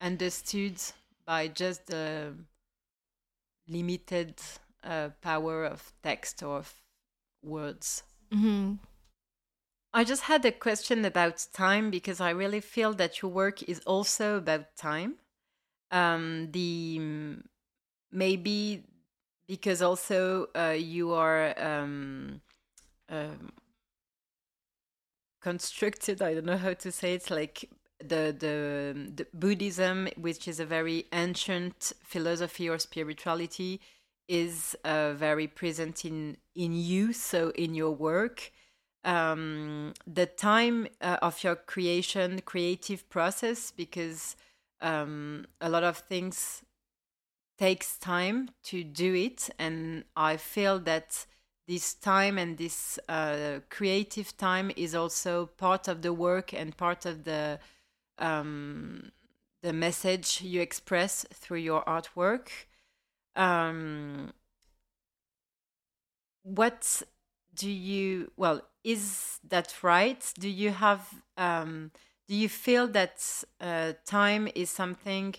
[0.00, 0.76] understood
[1.24, 2.34] by just the
[3.68, 4.34] limited
[4.84, 6.74] uh, power of text or of
[7.42, 8.02] words.
[8.32, 8.74] Mm-hmm.
[9.94, 13.80] I just had a question about time because I really feel that your work is
[13.80, 15.16] also about time.
[15.90, 16.98] Um, the
[18.10, 18.84] maybe
[19.46, 22.40] because also uh, you are um,
[23.10, 23.52] um,
[25.42, 26.22] constructed.
[26.22, 27.30] I don't know how to say it.
[27.30, 27.68] Like
[27.98, 33.80] the, the the Buddhism, which is a very ancient philosophy or spirituality,
[34.28, 37.12] is uh, very present in in you.
[37.12, 38.52] So in your work
[39.04, 44.36] um, the time uh, of your creation, creative process, because
[44.80, 46.62] um, a lot of things
[47.58, 51.26] takes time to do it, and I feel that
[51.68, 57.06] this time and this uh, creative time is also part of the work and part
[57.06, 57.58] of the
[58.18, 59.10] um,
[59.62, 62.48] the message you express through your artwork.
[63.36, 64.32] Um,
[66.42, 67.02] what
[67.54, 70.32] do you well is that right?
[70.38, 71.90] Do you have um,
[72.28, 73.22] do you feel that
[73.60, 75.34] uh, time is something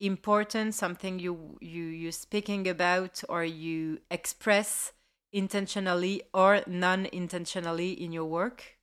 [0.00, 4.92] important something you you you speaking about or you express
[5.32, 8.76] intentionally or non-intentionally in your work?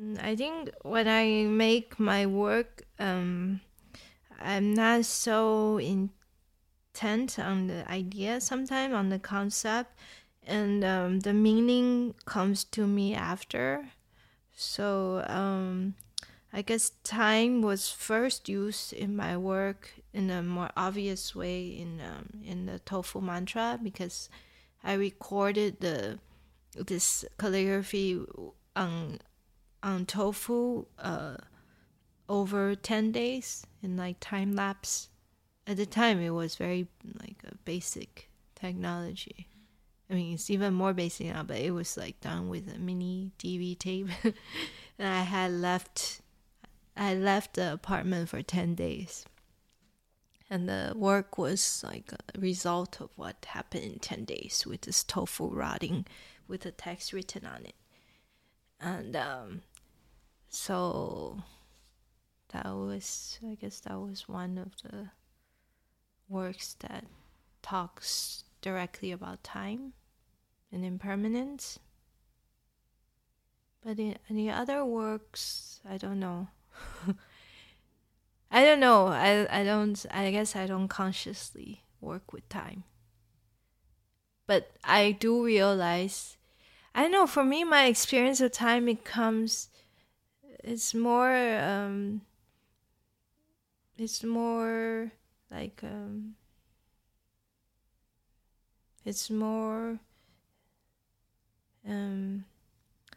[0.00, 3.60] Mm, I think when I make my work, um,
[4.40, 5.78] I'm not so
[6.94, 9.98] intent on the idea sometimes on the concept
[10.46, 13.88] and um, the meaning comes to me after.
[14.52, 15.94] So um,
[16.52, 22.00] i guess time was first used in my work in a more obvious way in
[22.00, 24.28] um, in the tofu mantra because
[24.84, 26.16] i recorded the
[26.76, 28.24] this calligraphy
[28.76, 29.18] on
[29.82, 31.36] on tofu uh,
[32.28, 35.08] over 10 days in like time lapse
[35.66, 36.86] at the time it was very
[37.20, 39.48] like a basic technology
[40.10, 43.32] I mean, it's even more basic now, but it was like done with a mini
[43.38, 44.08] DV tape.
[44.98, 46.20] and I had left,
[46.96, 49.24] I left the apartment for 10 days.
[50.50, 55.02] And the work was like a result of what happened in 10 days with this
[55.02, 56.06] tofu rotting
[56.46, 57.74] with the text written on it.
[58.78, 59.62] And um,
[60.50, 61.42] so
[62.52, 65.08] that was, I guess that was one of the
[66.28, 67.04] works that
[67.62, 69.92] talks directly about time
[70.72, 71.78] and impermanence.
[73.84, 76.48] But in, the other works, I don't know.
[78.50, 79.08] I don't know.
[79.08, 80.04] I I don't.
[80.10, 82.84] I guess I don't consciously work with time.
[84.46, 86.36] But I do realize.
[86.94, 87.26] I don't know.
[87.26, 89.68] For me, my experience of time it comes.
[90.62, 91.34] It's more.
[91.34, 92.22] Um,
[93.98, 95.12] it's more
[95.50, 96.34] like um,
[99.04, 99.98] it's more
[101.88, 102.44] um,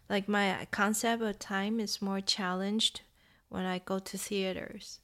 [0.09, 3.01] like my concept of time is more challenged
[3.49, 4.99] when I go to theaters.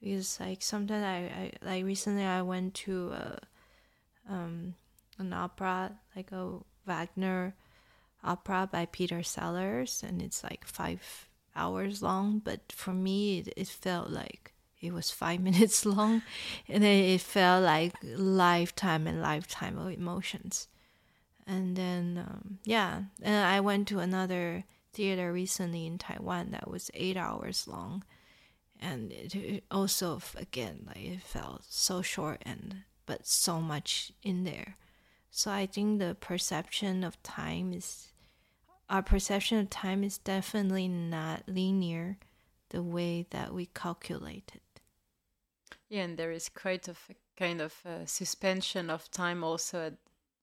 [0.00, 3.38] Because like sometimes I, I like recently I went to a,
[4.28, 4.74] um,
[5.18, 7.54] an opera like a Wagner
[8.22, 13.68] opera by Peter Sellars and it's like five hours long but for me it, it
[13.68, 16.22] felt like it was five minutes long
[16.68, 20.68] and then it felt like lifetime and lifetime of emotions.
[21.46, 26.90] And then um, yeah and i went to another theater recently in taiwan that was
[26.94, 28.04] eight hours long.
[28.78, 34.44] And it, it also again like it felt so short and but so much in
[34.44, 34.76] there.
[35.30, 38.08] So i think the perception of time is
[38.88, 42.18] our perception of time is definitely not linear
[42.70, 44.62] the way that we calculate it
[45.88, 46.94] yeah and there is quite a
[47.38, 49.94] kind of a suspension of time also at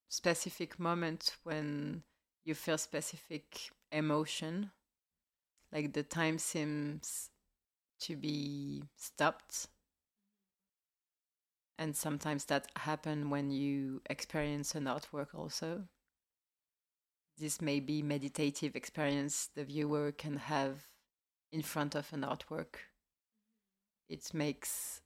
[0.09, 2.03] specific moment when
[2.45, 4.71] you feel specific emotion.
[5.71, 7.29] Like the time seems
[8.01, 9.67] to be stopped.
[11.79, 15.85] And sometimes that happen when you experience an artwork also.
[17.39, 20.83] This may be meditative experience the viewer can have
[21.51, 22.75] in front of an artwork.
[24.07, 25.01] It makes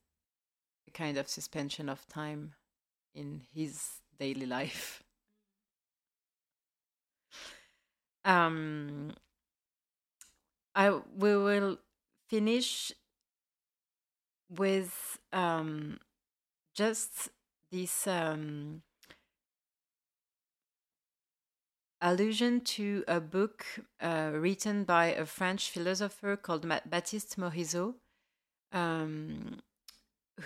[0.98, 2.54] kind of suspension of time
[3.14, 5.04] in his daily life.
[8.26, 9.14] Um,
[10.76, 11.78] I we will
[12.28, 12.92] finish
[14.50, 16.00] with um,
[16.76, 17.30] just
[17.72, 18.82] this um,
[22.02, 23.66] allusion to a book
[24.02, 27.96] uh, written by a French philosopher called Baptiste Morizot,
[28.72, 29.60] um,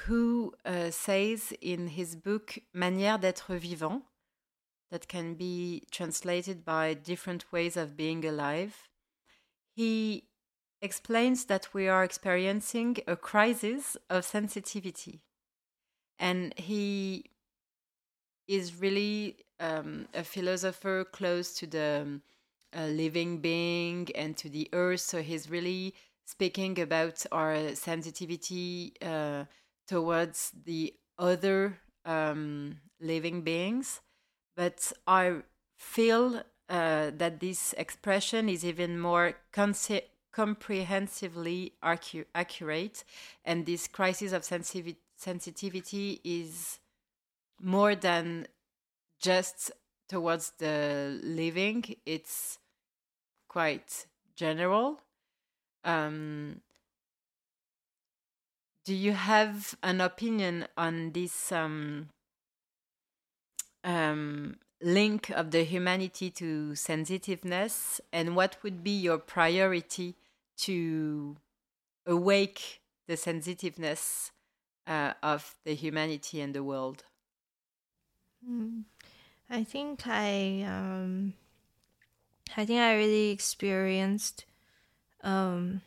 [0.05, 4.03] who uh, says in his book Manières d'être vivant,
[4.89, 8.89] that can be translated by different ways of being alive,
[9.73, 10.27] he
[10.81, 15.21] explains that we are experiencing a crisis of sensitivity.
[16.19, 17.31] And he
[18.47, 22.21] is really um, a philosopher close to the um,
[22.75, 25.01] uh, living being and to the earth.
[25.01, 25.93] So he's really
[26.25, 29.45] speaking about our sensitivity uh,
[29.91, 33.99] towards the other um, living beings.
[34.55, 35.41] But I
[35.77, 43.03] feel uh, that this expression is even more conce- comprehensively accu- accurate,
[43.43, 46.79] and this crisis of sensitivity is
[47.61, 48.47] more than
[49.19, 49.71] just
[50.07, 52.57] towards the living it's
[53.47, 54.99] quite general
[55.83, 56.61] um,
[58.85, 62.09] do you have an opinion on this um,
[63.83, 70.15] um, link of the humanity to sensitiveness and what would be your priority
[70.57, 71.37] to
[72.05, 74.31] awake the sensitiveness
[74.87, 77.03] uh, of the humanity and the world?
[78.47, 78.83] Mm.
[79.49, 81.33] I think I um,
[82.55, 84.45] I think I really experienced
[85.23, 85.81] um,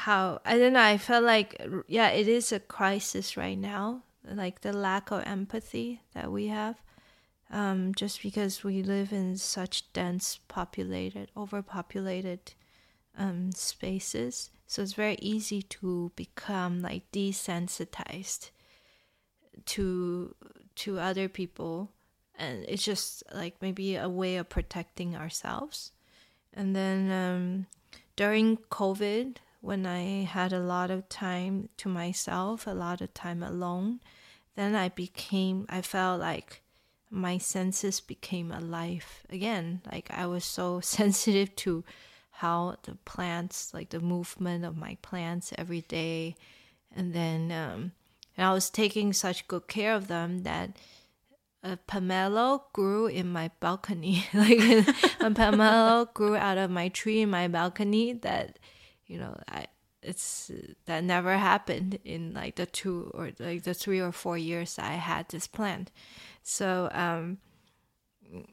[0.00, 0.82] how I don't know.
[0.82, 4.02] I felt like yeah, it is a crisis right now.
[4.24, 6.76] Like the lack of empathy that we have,
[7.50, 12.52] um, just because we live in such dense, populated, overpopulated
[13.16, 14.50] um, spaces.
[14.66, 18.50] So it's very easy to become like desensitized
[19.66, 20.34] to
[20.76, 21.90] to other people
[22.38, 25.92] and it's just like maybe a way of protecting ourselves
[26.54, 27.66] and then um,
[28.16, 33.42] during covid when i had a lot of time to myself a lot of time
[33.42, 34.00] alone
[34.56, 36.62] then i became i felt like
[37.10, 41.84] my senses became alive again like i was so sensitive to
[42.30, 46.34] how the plants like the movement of my plants every day
[46.94, 47.92] and then um,
[48.40, 50.70] and I was taking such good care of them that
[51.62, 54.24] a pomelo grew in my balcony.
[54.34, 54.58] like
[55.20, 58.58] a pomelo grew out of my tree in my balcony that,
[59.10, 59.66] you know, I
[60.02, 60.50] it's
[60.86, 64.92] that never happened in like the two or like the three or four years I
[64.92, 65.90] had this plant.
[66.42, 67.38] So um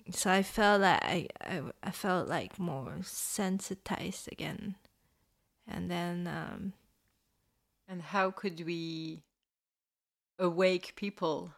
[0.10, 4.76] so I felt like I, I, I felt like more sensitized again.
[5.68, 6.74] And then um
[7.88, 9.24] and how could we
[10.40, 11.54] awake people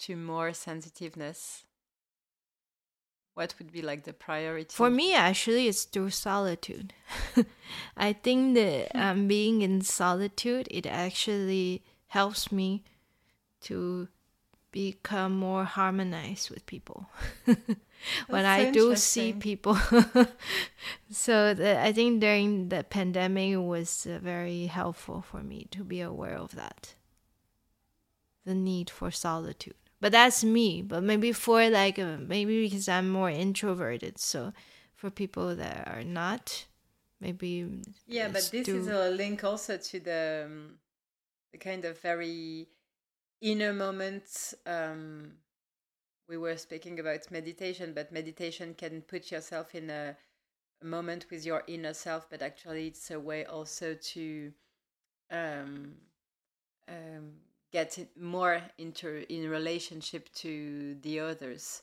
[0.00, 1.64] to more sensitiveness
[3.34, 4.74] what would be like the priority?
[4.74, 6.92] For me actually it's through solitude.
[7.96, 12.84] I think that um, being in solitude it actually helps me
[13.62, 14.08] to
[14.70, 17.08] become more harmonized with people.
[18.26, 19.78] When so i do see people.
[21.10, 26.00] So the, i think during the pandemic was uh, very helpful for me to be
[26.00, 26.94] aware of that.
[28.44, 29.81] The need for solitude.
[30.02, 30.82] But that's me.
[30.82, 34.52] But maybe for like uh, maybe because I'm more introverted, so
[34.96, 36.64] for people that are not,
[37.20, 38.26] maybe yeah.
[38.26, 40.74] But this is a link also to the um,
[41.52, 42.66] the kind of very
[43.40, 44.54] inner moment.
[44.66, 45.34] Um,
[46.28, 50.16] we were speaking about meditation, but meditation can put yourself in a,
[50.82, 52.28] a moment with your inner self.
[52.28, 54.52] But actually, it's a way also to
[55.30, 55.92] um,
[56.88, 57.34] um,
[57.72, 61.82] get more into in relationship to the others.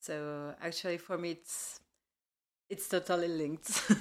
[0.00, 1.80] So actually for me it's
[2.68, 3.88] it's totally linked.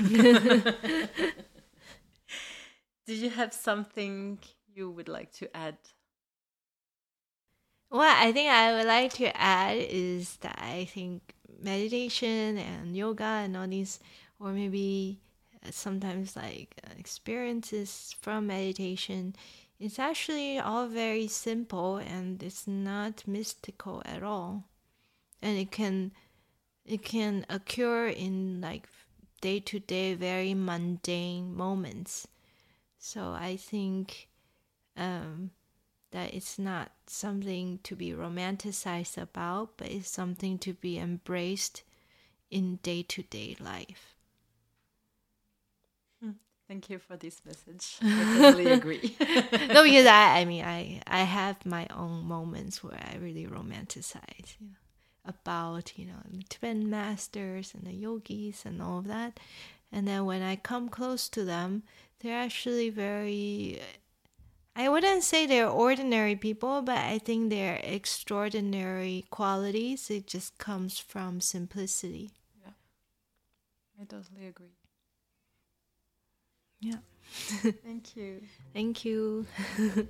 [3.07, 4.39] Do you have something
[4.73, 5.77] you would like to add?
[7.89, 13.23] What i think i would like to add is that i think meditation and yoga
[13.23, 13.99] and all these
[14.39, 15.19] or maybe
[15.65, 19.35] uh, sometimes like uh, experiences from meditation
[19.79, 24.65] it's actually all very simple and it's not mystical at all.
[25.41, 26.11] And it can
[26.85, 28.87] it can occur in like
[29.41, 32.27] day to day very mundane moments.
[32.97, 34.29] So I think
[34.95, 35.51] um,
[36.11, 41.83] that it's not something to be romanticized about, but it's something to be embraced
[42.49, 44.16] in day to day life.
[46.67, 47.97] Thank you for this message.
[48.01, 49.15] I totally agree.
[49.19, 54.55] no, because I, I mean, I, I have my own moments where I really romanticize
[54.59, 54.75] you know,
[55.25, 59.39] about, you know, the Tibetan masters and the yogis and all of that.
[59.91, 61.83] And then when I come close to them,
[62.19, 63.79] they're actually very
[64.79, 70.11] I wouldn't say they're ordinary people, but I think they're extraordinary qualities.
[70.11, 72.29] It just comes from simplicity.
[72.63, 72.73] Yeah.
[73.99, 74.75] I totally agree.
[76.81, 76.97] Yeah.
[77.83, 78.41] Thank you.
[78.73, 79.45] Thank you.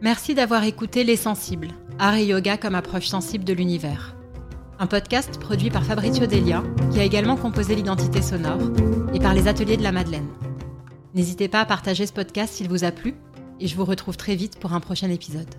[0.00, 4.16] Merci d'avoir écouté Les Sensibles, art et yoga comme approche sensible de l'univers.
[4.80, 8.72] Un podcast produit par Fabrizio Delia, qui a également composé l'identité sonore,
[9.14, 10.26] et par les ateliers de la Madeleine.
[11.14, 13.14] N'hésitez pas à partager ce podcast s'il vous a plu,
[13.60, 15.54] et je vous retrouve très vite pour un prochain épisode.